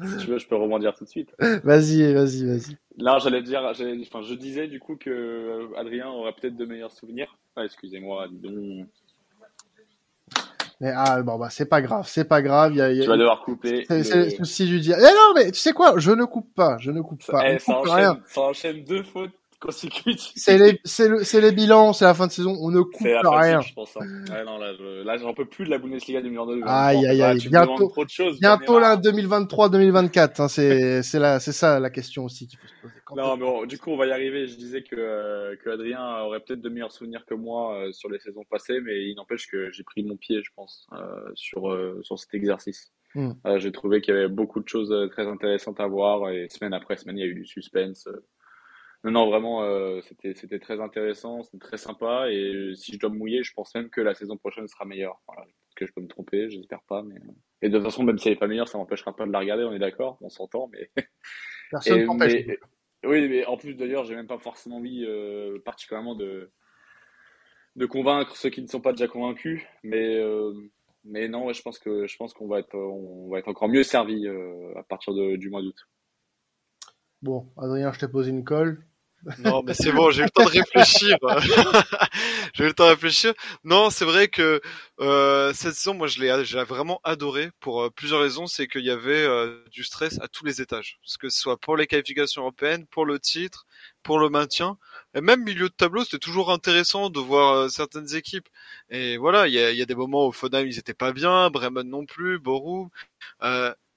[0.00, 1.34] Si tu veux, je peux rebondir tout de suite.
[1.64, 2.76] vas-y, vas-y, vas-y.
[2.98, 6.92] Là, j'allais dire, enfin, je disais du coup que euh, Adrien aurait peut-être de meilleurs
[6.92, 7.36] souvenirs.
[7.56, 8.86] Ah, excusez-moi, dis donc.
[10.80, 12.74] Mais ah bon bah c'est pas grave, c'est pas grave.
[12.74, 13.02] Y a, y a...
[13.04, 13.84] Tu vas devoir couper.
[13.86, 14.90] C'est si je dis.
[14.90, 17.52] Eh non mais tu sais quoi, je ne coupe pas, je ne coupe pas.
[17.52, 19.30] Eh, ça, enchaîne, ça enchaîne deux fautes
[19.70, 23.06] c'est les, c'est le, c'est les bilans, c'est la fin de saison, on ne coupe
[23.06, 23.60] rien.
[23.60, 24.24] je pense, hein.
[24.30, 26.62] ouais, non, là, je, là, j'en peux plus de la Bundesliga 2022.
[26.66, 27.48] Aïe, aïe, aïe.
[27.48, 32.24] Bientôt, trop de choses, bientôt là, 2023-2024, hein, c'est, c'est là, c'est ça la question
[32.24, 32.94] aussi qu'il faut se poser.
[33.16, 34.46] non, mais bon, du coup, on va y arriver.
[34.46, 38.08] Je disais que, euh, que Adrien aurait peut-être de meilleurs souvenirs que moi euh, sur
[38.08, 41.70] les saisons passées, mais il n'empêche que j'ai pris mon pied, je pense, euh, sur,
[41.70, 42.92] euh, sur cet exercice.
[43.14, 43.32] Hmm.
[43.58, 46.96] j'ai trouvé qu'il y avait beaucoup de choses très intéressantes à voir et semaine après
[46.96, 48.08] semaine, il y a eu du suspense.
[49.04, 52.30] Non, non, vraiment, euh, c'était très intéressant, c'était très sympa.
[52.30, 55.20] Et si je dois me mouiller, je pense même que la saison prochaine sera meilleure.
[55.26, 55.44] Voilà,
[55.74, 57.02] que je peux me tromper, j'espère pas.
[57.02, 57.32] Mais euh.
[57.62, 59.40] et de toute façon, même si elle est pas meilleure, ça m'empêchera pas de la
[59.40, 59.64] regarder.
[59.64, 60.90] On est d'accord, on s'entend, mais
[61.70, 62.46] personne n'empêche.
[63.04, 66.52] Oui, mais en plus d'ailleurs, j'ai même pas forcément envie euh, particulièrement de
[67.74, 70.52] de convaincre ceux qui ne sont pas déjà convaincus, mais euh,
[71.02, 73.68] mais non, ouais, je pense que je pense qu'on va être on va être encore
[73.68, 75.88] mieux servi à partir de, du mois d'août.
[77.22, 78.84] Bon, Adrien, je t'ai posé une colle.
[79.38, 81.16] Non, mais c'est bon, j'ai eu le temps de réfléchir.
[82.54, 83.34] j'ai eu le temps de réfléchir.
[83.62, 84.60] Non, c'est vrai que
[85.00, 88.46] euh, cette saison, moi, je l'ai, j'ai vraiment adoré pour euh, plusieurs raisons.
[88.46, 91.76] C'est qu'il y avait euh, du stress à tous les étages, que ce soit pour
[91.76, 93.66] les qualifications européennes, pour le titre,
[94.02, 94.76] pour le maintien,
[95.14, 98.48] et même milieu de tableau, c'était toujours intéressant de voir euh, certaines équipes.
[98.90, 101.48] Et voilà, il y a, y a, des moments où Fonheim ils étaient pas bien,
[101.50, 102.88] Bremen non plus, Boru.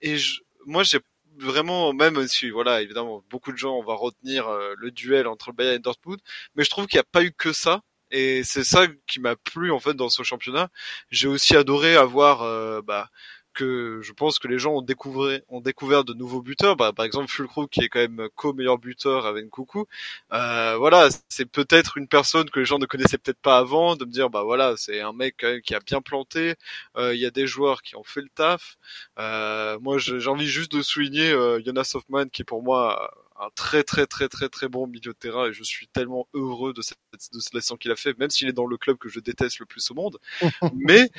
[0.02, 1.00] et je, moi, j'ai
[1.40, 5.50] vraiment, même si, voilà, évidemment, beaucoup de gens, on va retenir euh, le duel entre
[5.50, 6.20] le Bayern et Dortmund,
[6.56, 7.82] mais je trouve qu'il n'y a pas eu que ça.
[8.12, 10.70] Et c'est ça qui m'a plu en fait dans ce championnat.
[11.10, 13.10] J'ai aussi adoré avoir euh, bah,
[13.56, 16.76] que je pense que les gens ont découvert, ont découvert de nouveaux buteurs.
[16.76, 19.86] Bah, par exemple, Fulcro qui est quand même co-meilleur buteur avec Coucou.
[20.34, 24.06] Euh, voilà, c'est peut-être une personne que les gens ne connaissaient peut-être pas avant, de
[24.06, 26.56] me dire bah voilà, c'est un mec quand même qui a bien planté.
[26.98, 28.78] Euh, il y a des joueurs qui ont fait le taf.
[29.20, 33.50] Euh, moi, j'ai envie juste de souligner euh, Jonas Hoffman qui est pour moi un
[33.56, 36.82] très très très très très bon milieu de terrain et je suis tellement heureux de
[36.82, 36.98] cette
[37.34, 39.60] de cette saison qu'il a fait, même s'il est dans le club que je déteste
[39.60, 40.18] le plus au monde.
[40.76, 41.10] Mais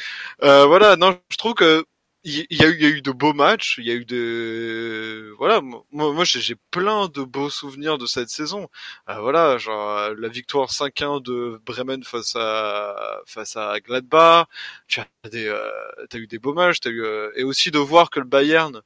[0.42, 1.84] euh, voilà, non, je trouve que
[2.26, 4.04] il y, a eu, il y a eu de beaux matchs, il y a eu
[4.04, 8.68] de, voilà, moi, moi j'ai plein de beaux souvenirs de cette saison.
[9.08, 14.46] Euh, voilà, genre la victoire 5-1 de Bremen face à face à Gladbach.
[14.88, 15.70] Tu as des, euh,
[16.14, 18.82] eu des beaux matchs, t'as eu euh, et aussi de voir que le Bayern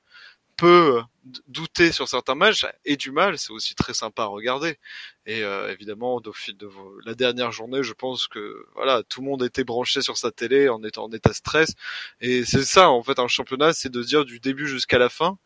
[0.60, 1.02] peut
[1.48, 4.78] douter sur certains matchs et du mal, c'est aussi très sympa à regarder.
[5.26, 6.68] Et euh, évidemment, de, de
[7.06, 10.68] la dernière journée, je pense que voilà, tout le monde était branché sur sa télé
[10.68, 11.74] en étant en état stress.
[12.20, 15.38] Et c'est ça, en fait, un championnat, c'est de dire du début jusqu'à la fin,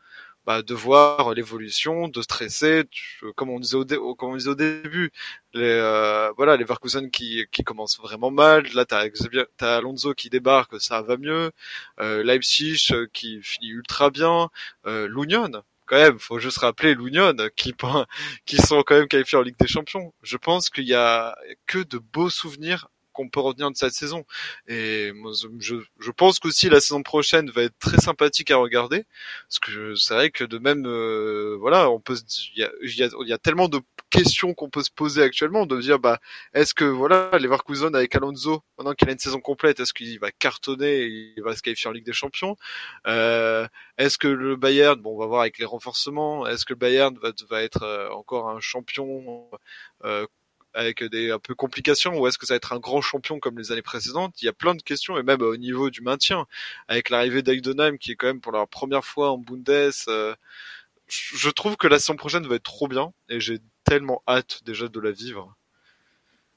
[0.47, 2.85] bah, de voir l'évolution, de stresser,
[3.37, 5.11] comme on disait au, comme on disait au début,
[5.55, 8.67] les euh, voilà les Verkusen qui qui commencent vraiment mal.
[8.75, 9.07] Là, t'as
[9.61, 11.51] as Alonso qui débarque, ça va mieux.
[12.01, 14.49] Euh, Leipzig euh, qui finit ultra bien.
[14.87, 15.51] Euh, L'Union,
[15.87, 17.75] quand même, faut juste rappeler l'Union qui
[18.47, 20.13] qui sont quand même qualifiés en Ligue des Champions.
[20.23, 21.37] Je pense qu'il y a
[21.67, 24.25] que de beaux souvenirs qu'on peut retenir de cette saison.
[24.69, 25.13] Et
[25.59, 29.05] je, je pense qu'aussi la saison prochaine va être très sympathique à regarder,
[29.49, 32.17] parce que c'est vrai que de même, euh, voilà, on peut,
[32.55, 35.81] il y a, y, y a, tellement de questions qu'on peut se poser actuellement, de
[35.81, 36.21] dire, bah,
[36.53, 40.31] est-ce que voilà, Leverkusen avec Alonso, maintenant qu'il a une saison complète, est-ce qu'il va
[40.31, 42.57] cartonner, il va se qualifier en Ligue des Champions?
[43.07, 43.67] Euh,
[43.99, 47.17] Est-ce que le Bayern, bon, on va voir avec les renforcements, est-ce que le Bayern
[47.19, 49.49] va, va être euh, encore un champion
[50.05, 50.27] euh,
[50.75, 53.59] avec des un peu complications ou est-ce que ça va être un grand champion comme
[53.59, 54.41] les années précédentes?
[54.43, 56.47] Il y a plein de questions et même au niveau du maintien
[56.89, 59.93] avec l'arrivée d'Eidenheim qui est quand même pour la première fois en Bundes.
[60.09, 60.35] Euh,
[61.07, 64.89] je trouve que la saison prochaine va être trop bien et j'ai tellement hâte déjà
[64.89, 65.57] de la vivre.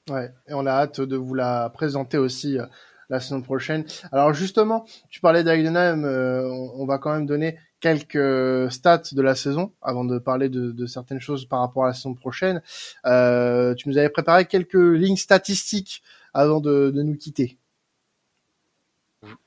[0.08, 2.64] Ouais, et on a hâte de vous la présenter aussi euh,
[3.10, 3.84] la saison prochaine.
[4.12, 9.34] Alors justement, tu parlais d'Eidenheim, euh, on, va quand même donner quelques stats de la
[9.34, 12.62] saison avant de parler de, certaines choses par rapport à la saison prochaine.
[13.06, 16.02] Euh, tu nous avais préparé quelques lignes statistiques
[16.34, 17.56] avant de, nous quitter.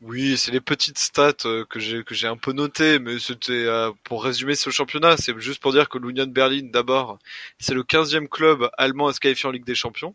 [0.01, 3.53] Oui, c'est les petites stats euh, que j'ai que j'ai un peu notées, mais c'était
[3.53, 7.19] euh, pour résumer ce championnat, c'est juste pour dire que l'Union Berlin d'abord,
[7.57, 10.13] c'est le 15e club allemand à se qualifier en Ligue des Champions.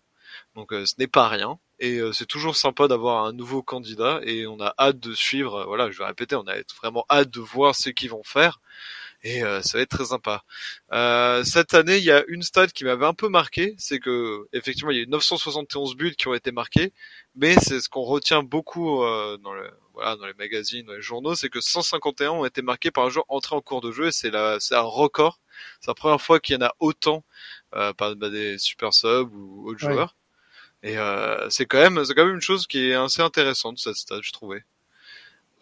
[0.57, 4.47] Donc euh, ce n'est pas rien et c'est toujours sympa d'avoir un nouveau candidat et
[4.47, 7.75] on a hâte de suivre voilà, je vais répéter, on a vraiment hâte de voir
[7.75, 8.61] ce qu'ils vont faire
[9.23, 10.45] et euh, ça va être très sympa.
[10.93, 14.47] Euh, cette année, il y a une stat qui m'avait un peu marqué, c'est que
[14.53, 16.93] effectivement il y a eu 971 buts qui ont été marqués,
[17.35, 21.03] mais c'est ce qu'on retient beaucoup euh, dans le voilà dans les magazines, dans les
[21.03, 24.09] journaux, c'est que 151 ont été marqués par un joueur entré en cours de jeu
[24.09, 25.41] et c'est la c'est un record.
[25.81, 27.25] C'est la première fois qu'il y en a autant
[27.71, 30.15] par bah, des super subs ou autres joueurs.
[30.87, 30.97] Et
[31.51, 34.33] c'est quand même c'est quand même une chose qui est assez intéressante cette stat, je
[34.33, 34.65] trouvais.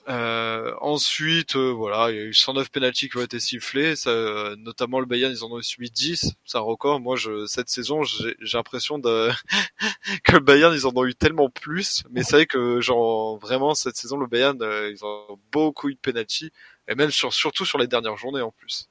[0.08, 4.10] Euh, ensuite, euh, voilà, il y a eu 109 pénalties qui ont été sifflés, ça,
[4.10, 7.00] euh, notamment le Bayern, ils en ont subi 10, c'est un record.
[7.00, 9.30] Moi, je, cette saison, j'ai l'impression de
[10.24, 13.74] que le Bayern, ils en ont eu tellement plus, mais c'est vrai que genre vraiment
[13.74, 14.58] cette saison, le Bayern,
[14.90, 16.50] ils ont beaucoup eu de pénalties,
[16.86, 18.90] et même sur, surtout sur les dernières journées en plus.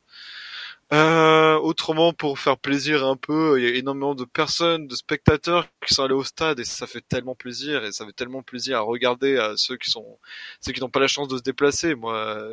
[0.93, 5.67] Euh, autrement, pour faire plaisir un peu, il y a énormément de personnes, de spectateurs
[5.83, 8.77] qui sont allés au stade et ça fait tellement plaisir et ça fait tellement plaisir
[8.77, 10.19] à regarder à ceux qui sont,
[10.61, 11.95] ceux qui n'ont pas la chance de se déplacer.
[11.95, 12.47] Moi,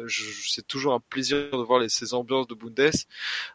[0.49, 2.91] c'est toujours un plaisir de voir les, ces ambiances de Bundes.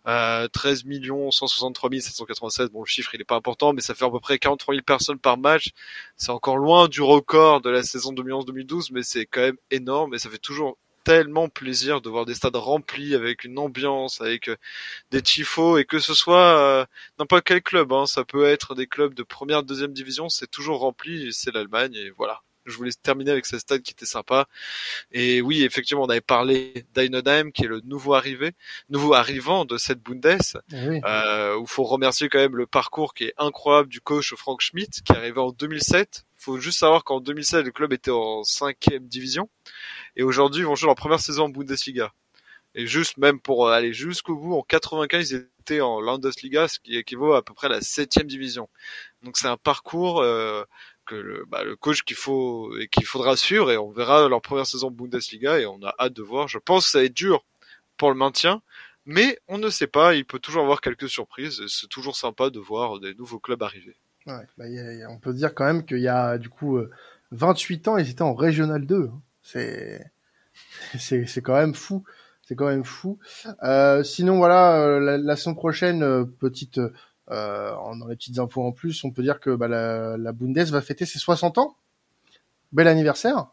[0.05, 2.69] Euh, 13 millions 163 796.
[2.69, 4.83] Bon, le chiffre il est pas important, mais ça fait à peu près 43 000
[4.83, 5.71] personnes par match.
[6.15, 10.19] C'est encore loin du record de la saison 2011-2012, mais c'est quand même énorme et
[10.19, 14.57] ça fait toujours tellement plaisir de voir des stades remplis avec une ambiance, avec euh,
[15.11, 16.85] des tifos et que ce soit euh,
[17.19, 20.79] n'importe quel club, hein, ça peut être des clubs de première, deuxième division, c'est toujours
[20.79, 22.41] rempli, c'est l'Allemagne et voilà.
[22.65, 24.47] Je voulais terminer avec ce stade qui était sympa.
[25.11, 28.53] Et oui, effectivement, on avait parlé d'Einodheim, qui est le nouveau arrivé,
[28.89, 30.39] nouveau arrivant de cette Bundes,
[30.73, 30.75] eh
[31.05, 35.03] euh, où faut remercier quand même le parcours qui est incroyable du coach Frank Schmidt,
[35.05, 36.25] qui est arrivé en 2007.
[36.45, 39.49] Faut juste savoir qu'en 2007, le club était en cinquième division.
[40.15, 42.13] Et aujourd'hui, ils vont jouer leur première saison en Bundesliga.
[42.75, 46.97] Et juste, même pour aller jusqu'au bout, en 95, ils étaient en Landesliga, ce qui
[46.97, 48.69] équivaut à peu près à la septième division.
[49.23, 50.63] Donc c'est un parcours euh,
[51.07, 54.43] que le, bah, le coach qu'il faut et qu'il faudra suivre et on verra leur
[54.43, 56.47] première saison Bundesliga et on a hâte de voir.
[56.47, 57.43] Je pense que ça va être dur
[57.97, 58.61] pour le maintien,
[59.07, 60.13] mais on ne sait pas.
[60.13, 61.65] Il peut toujours avoir quelques surprises.
[61.69, 63.95] C'est toujours sympa de voir des nouveaux clubs arriver.
[64.27, 64.65] Ouais, bah,
[65.09, 66.79] on peut dire quand même qu'il y a du coup
[67.31, 69.11] 28 euh, ans, ils étaient en Régional 2.
[69.43, 70.03] C'est
[70.99, 72.03] c'est c'est quand même fou.
[72.47, 73.19] C'est quand même fou.
[73.63, 76.79] Euh, sinon voilà, euh, la, la semaine prochaine, euh, petite
[77.31, 80.57] euh, dans les petites infos en plus, on peut dire que bah, la, la Bundes
[80.57, 81.75] va fêter ses 60 ans.
[82.71, 83.47] Bel anniversaire.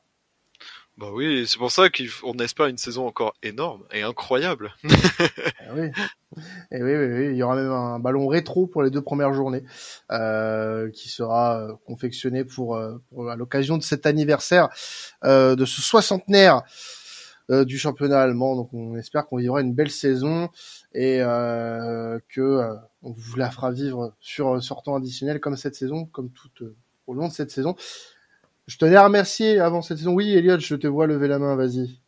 [1.02, 4.72] Bah oui, c'est pour ça qu'on espère une saison encore énorme et incroyable.
[5.68, 5.90] Ah oui.
[6.70, 9.32] Et oui, oui, oui, il y aura même un ballon rétro pour les deux premières
[9.32, 9.64] journées
[10.12, 14.68] euh, qui sera euh, confectionné pour, euh, pour à l'occasion de cet anniversaire
[15.24, 16.62] euh, de ce soixantenaire
[17.50, 18.54] euh, du championnat allemand.
[18.54, 20.50] Donc on espère qu'on vivra une belle saison
[20.94, 26.30] et euh, que on vous la fera vivre sur sortant additionnel comme cette saison, comme
[26.30, 26.62] toute
[27.06, 27.74] au long de cette saison.
[28.66, 30.14] Je tenais à remercier avant cette saison.
[30.14, 32.02] Oui, Elliot, je te vois lever la main, vas-y.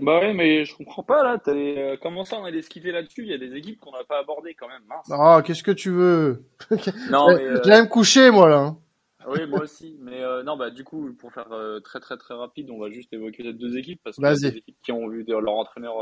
[0.00, 1.40] Bah oui, mais je comprends pas là.
[1.48, 3.22] Euh, comment ça, on a esquivé là-dessus?
[3.22, 4.82] Il y a des équipes qu'on n'a pas abordées quand même.
[4.88, 5.10] Mince.
[5.10, 6.44] Ah, qu'est-ce que tu veux?
[7.10, 7.82] Non, mais euh...
[7.82, 8.58] me coucher moi là.
[8.58, 8.78] Hein.
[9.26, 9.96] Oui, moi aussi.
[10.00, 12.90] Mais euh, non, bah du coup, pour faire euh, très très très rapide, on va
[12.90, 15.94] juste évoquer ces deux équipes parce que c'est des équipes qui ont vu leur entraîneur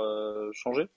[0.52, 0.88] changer.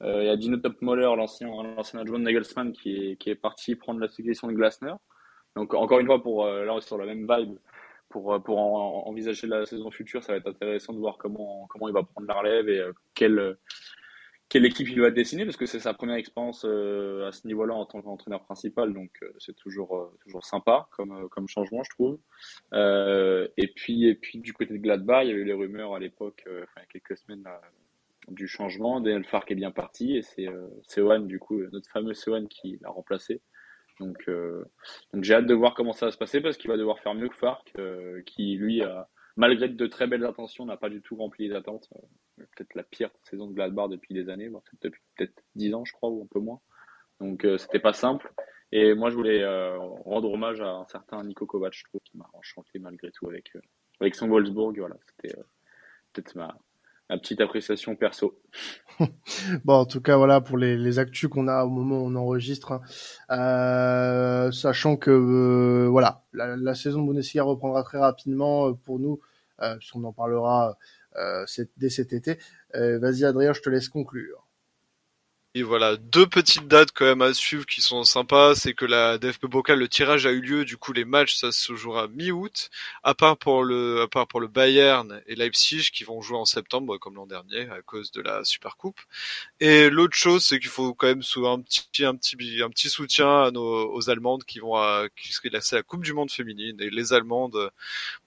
[0.00, 3.74] Il y a Dino Topmoller, l'ancien l'ancien adjoint de Nagelsmann, qui est qui est parti
[3.74, 4.94] prendre la succession de Glasner.
[5.56, 7.58] Donc encore une fois, pour là on est sur la même vibe
[8.08, 11.88] pour, euh, pour envisager la saison future, ça va être intéressant de voir comment, comment
[11.88, 13.56] il va prendre la relève et euh, quelle,
[14.48, 17.74] quelle équipe il va dessiner, parce que c'est sa première expérience euh, à ce niveau-là
[17.74, 22.18] en tant qu'entraîneur principal, donc c'est toujours, toujours sympa comme, comme changement, je trouve.
[22.72, 25.98] et, puis, et puis du côté de Gladbach, il y avait eu les rumeurs à
[25.98, 27.44] l'époque, enfin, il y a quelques semaines,
[28.28, 29.00] du changement.
[29.00, 30.48] Daniel Fark est bien parti et c'est
[30.86, 33.40] Seoane, du coup, notre fameux Seoane qui l'a remplacé.
[34.00, 34.64] Donc, euh,
[35.12, 37.14] donc j'ai hâte de voir comment ça va se passer parce qu'il va devoir faire
[37.14, 41.02] mieux que Fark, euh, qui lui, a, malgré de très belles intentions, n'a pas du
[41.02, 41.88] tout rempli les attentes.
[41.96, 44.50] Euh, peut-être la pire saison de Gladbach depuis des années,
[44.82, 46.60] depuis peut-être 10 ans, je crois, ou un peu moins.
[47.20, 48.32] Donc c'était pas simple.
[48.70, 49.44] Et moi, je voulais
[50.04, 53.50] rendre hommage à un certain Nico Kovac, je trouve, qui m'a enchanté malgré tout avec,
[53.98, 54.78] avec son Wolfsburg.
[54.78, 55.34] Voilà, c'était
[56.12, 56.56] peut-être ma,
[57.08, 58.38] ma petite appréciation perso.
[59.64, 62.14] bon, en tout cas, voilà pour les, les actus qu'on a au moment où on
[62.14, 62.80] enregistre, hein.
[63.30, 68.98] euh, sachant que euh, voilà, la, la, saison de Bundesliga reprendra très rapidement euh, pour
[68.98, 69.20] nous,
[69.62, 70.76] euh, puisqu'on en parlera
[71.16, 71.44] euh,
[71.76, 72.38] dès cet été.
[72.74, 74.47] Vas-y, Adrien, je te laisse conclure.
[75.58, 79.18] Et voilà, deux petites dates quand même à suivre qui sont sympas, c'est que la
[79.18, 82.70] DFB Bocal, le tirage a eu lieu, du coup les matchs ça se jouera mi-août,
[83.02, 86.44] à part pour le, à part pour le Bayern et Leipzig qui vont jouer en
[86.44, 89.00] septembre comme l'an dernier à cause de la Super Coupe.
[89.58, 93.42] Et l'autre chose c'est qu'il faut quand même un petit, un petit, un petit soutien
[93.42, 96.88] à nos, aux Allemandes qui vont à, qui à la Coupe du Monde féminine et
[96.88, 97.72] les Allemandes,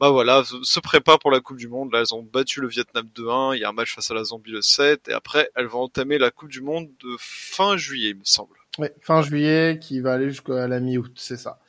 [0.02, 1.94] bah voilà, se préparent pour la Coupe du Monde.
[1.94, 4.26] Là elles ont battu le Vietnam 2-1, il y a un match face à la
[4.26, 8.10] Zambie le 7 et après elles vont entamer la Coupe du Monde de fin juillet,
[8.12, 8.56] il me semble.
[8.80, 11.60] Oui, fin juillet, qui va aller jusqu'à la mi-août, c'est ça.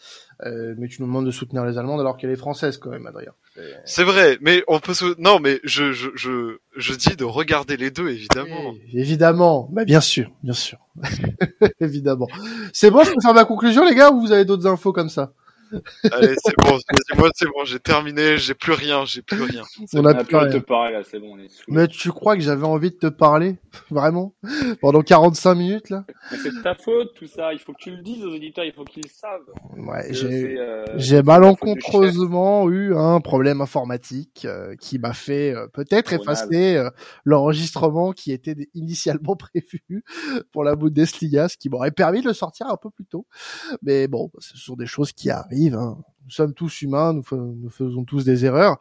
[0.44, 3.07] Euh, mais tu nous demandes de soutenir les Allemandes alors qu'elle est française quand même,
[3.07, 3.32] Adrien.
[3.84, 7.90] C'est vrai, mais on peut non, mais je, je, je, je dis de regarder les
[7.90, 8.74] deux évidemment.
[8.94, 10.78] évidemment, bah bien sûr, bien sûr,
[11.80, 12.28] évidemment.
[12.72, 15.11] C'est bon, je peux faire ma conclusion les gars ou vous avez d'autres infos comme
[15.11, 15.34] ça?
[16.12, 16.79] Allez, c'est bon,
[17.16, 19.62] moi c'est bon, j'ai terminé, j'ai plus rien, j'ai plus rien.
[19.95, 20.51] On a plus rien.
[20.51, 23.07] te parler là, c'est bon, on est Mais tu crois que j'avais envie de te
[23.07, 23.57] parler
[23.91, 24.35] Vraiment
[24.81, 26.05] Pendant 45 minutes là?
[26.31, 28.85] C'est ta faute tout ça, il faut que tu le dises aux auditeurs, il faut
[28.85, 29.41] qu'ils le savent.
[29.77, 36.12] Ouais, j'ai euh, j'ai malencontreusement eu un problème informatique euh, qui m'a fait euh, peut-être
[36.12, 36.83] effacer
[37.25, 40.05] l'enregistrement qui était initialement prévu
[40.53, 43.27] pour la Bundesliga, ce qui m'aurait permis de le sortir un peu plus tôt.
[43.83, 45.99] Mais bon, ce sont des choses qui arrivent Hein.
[46.25, 47.23] Nous sommes tous humains, nous,
[47.71, 48.79] faisons tous des erreurs.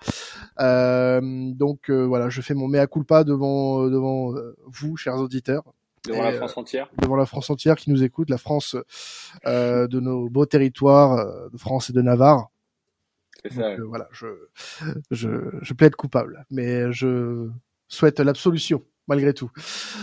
[0.60, 1.20] Euh,
[1.54, 5.64] donc euh, voilà, je fais mon mea culpa devant devant euh, vous, chers auditeurs.
[6.08, 6.90] Devant la France entière.
[7.00, 8.76] devant la France entière qui nous écoute, la France
[9.46, 12.50] de nos beaux territoires de France et de Navarre.
[13.50, 14.28] Ça, voilà, je,
[15.10, 15.30] je,
[15.62, 17.50] je plaide coupable, mais je
[17.88, 19.52] souhaite l'absolution malgré tout.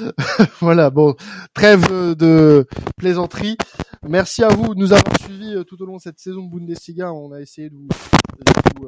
[0.60, 1.16] voilà, bon,
[1.54, 2.66] trêve de
[2.96, 3.56] plaisanterie.
[4.08, 6.50] Merci à vous de nous avoir suivis euh, tout au long de cette saison de
[6.50, 7.12] Bundesliga.
[7.12, 7.88] On a essayé de vous,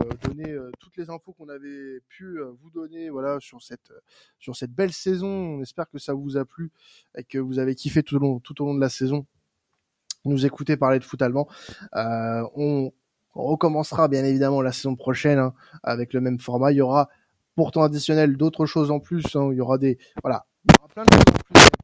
[0.01, 3.93] euh, donner euh, toutes les infos qu'on avait pu vous donner, voilà, sur cette
[4.39, 5.29] sur cette belle saison.
[5.29, 6.71] On espère que ça vous a plu
[7.19, 9.27] et que vous avez kiffé tout au long tout au long de la saison.
[10.25, 11.49] Nous écouter parler de foot allemand.
[11.93, 12.91] on,
[13.35, 15.53] recommencera bien évidemment la saison prochaine hein,
[15.83, 16.73] avec le même format.
[16.73, 17.11] Il y aura
[17.57, 19.37] pourtant additionnel, d'autres choses en plus.
[19.37, 19.51] Hein.
[19.53, 21.80] il y aura des, voilà, il y aura plein de choses en plus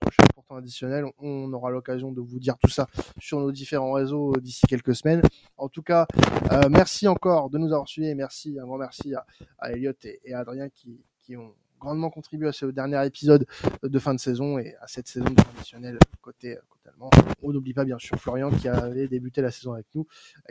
[0.51, 1.05] additionnel.
[1.19, 2.87] On aura l'occasion de vous dire tout ça
[3.19, 5.23] sur nos différents réseaux euh, d'ici quelques semaines.
[5.57, 6.07] En tout cas,
[6.53, 8.15] euh, merci encore de nous avoir suivis.
[8.15, 9.27] Merci, un grand merci à,
[9.59, 13.47] à Elliot et, à Adrien qui, ont grandement contribué à ce dernier épisode
[13.83, 17.11] de fin de saison et à cette saison traditionnelle côté, côté allemand.
[17.43, 20.07] On n'oublie pas bien sûr Florian qui avait débuté la saison avec nous,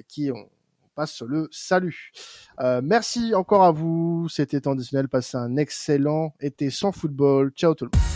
[0.07, 0.49] qui on,
[0.95, 2.11] passe le salut.
[2.59, 4.27] Euh, merci encore à vous.
[4.29, 5.07] C'était traditionnel.
[5.07, 7.51] Passez un excellent été sans football.
[7.51, 8.14] Ciao tout le monde.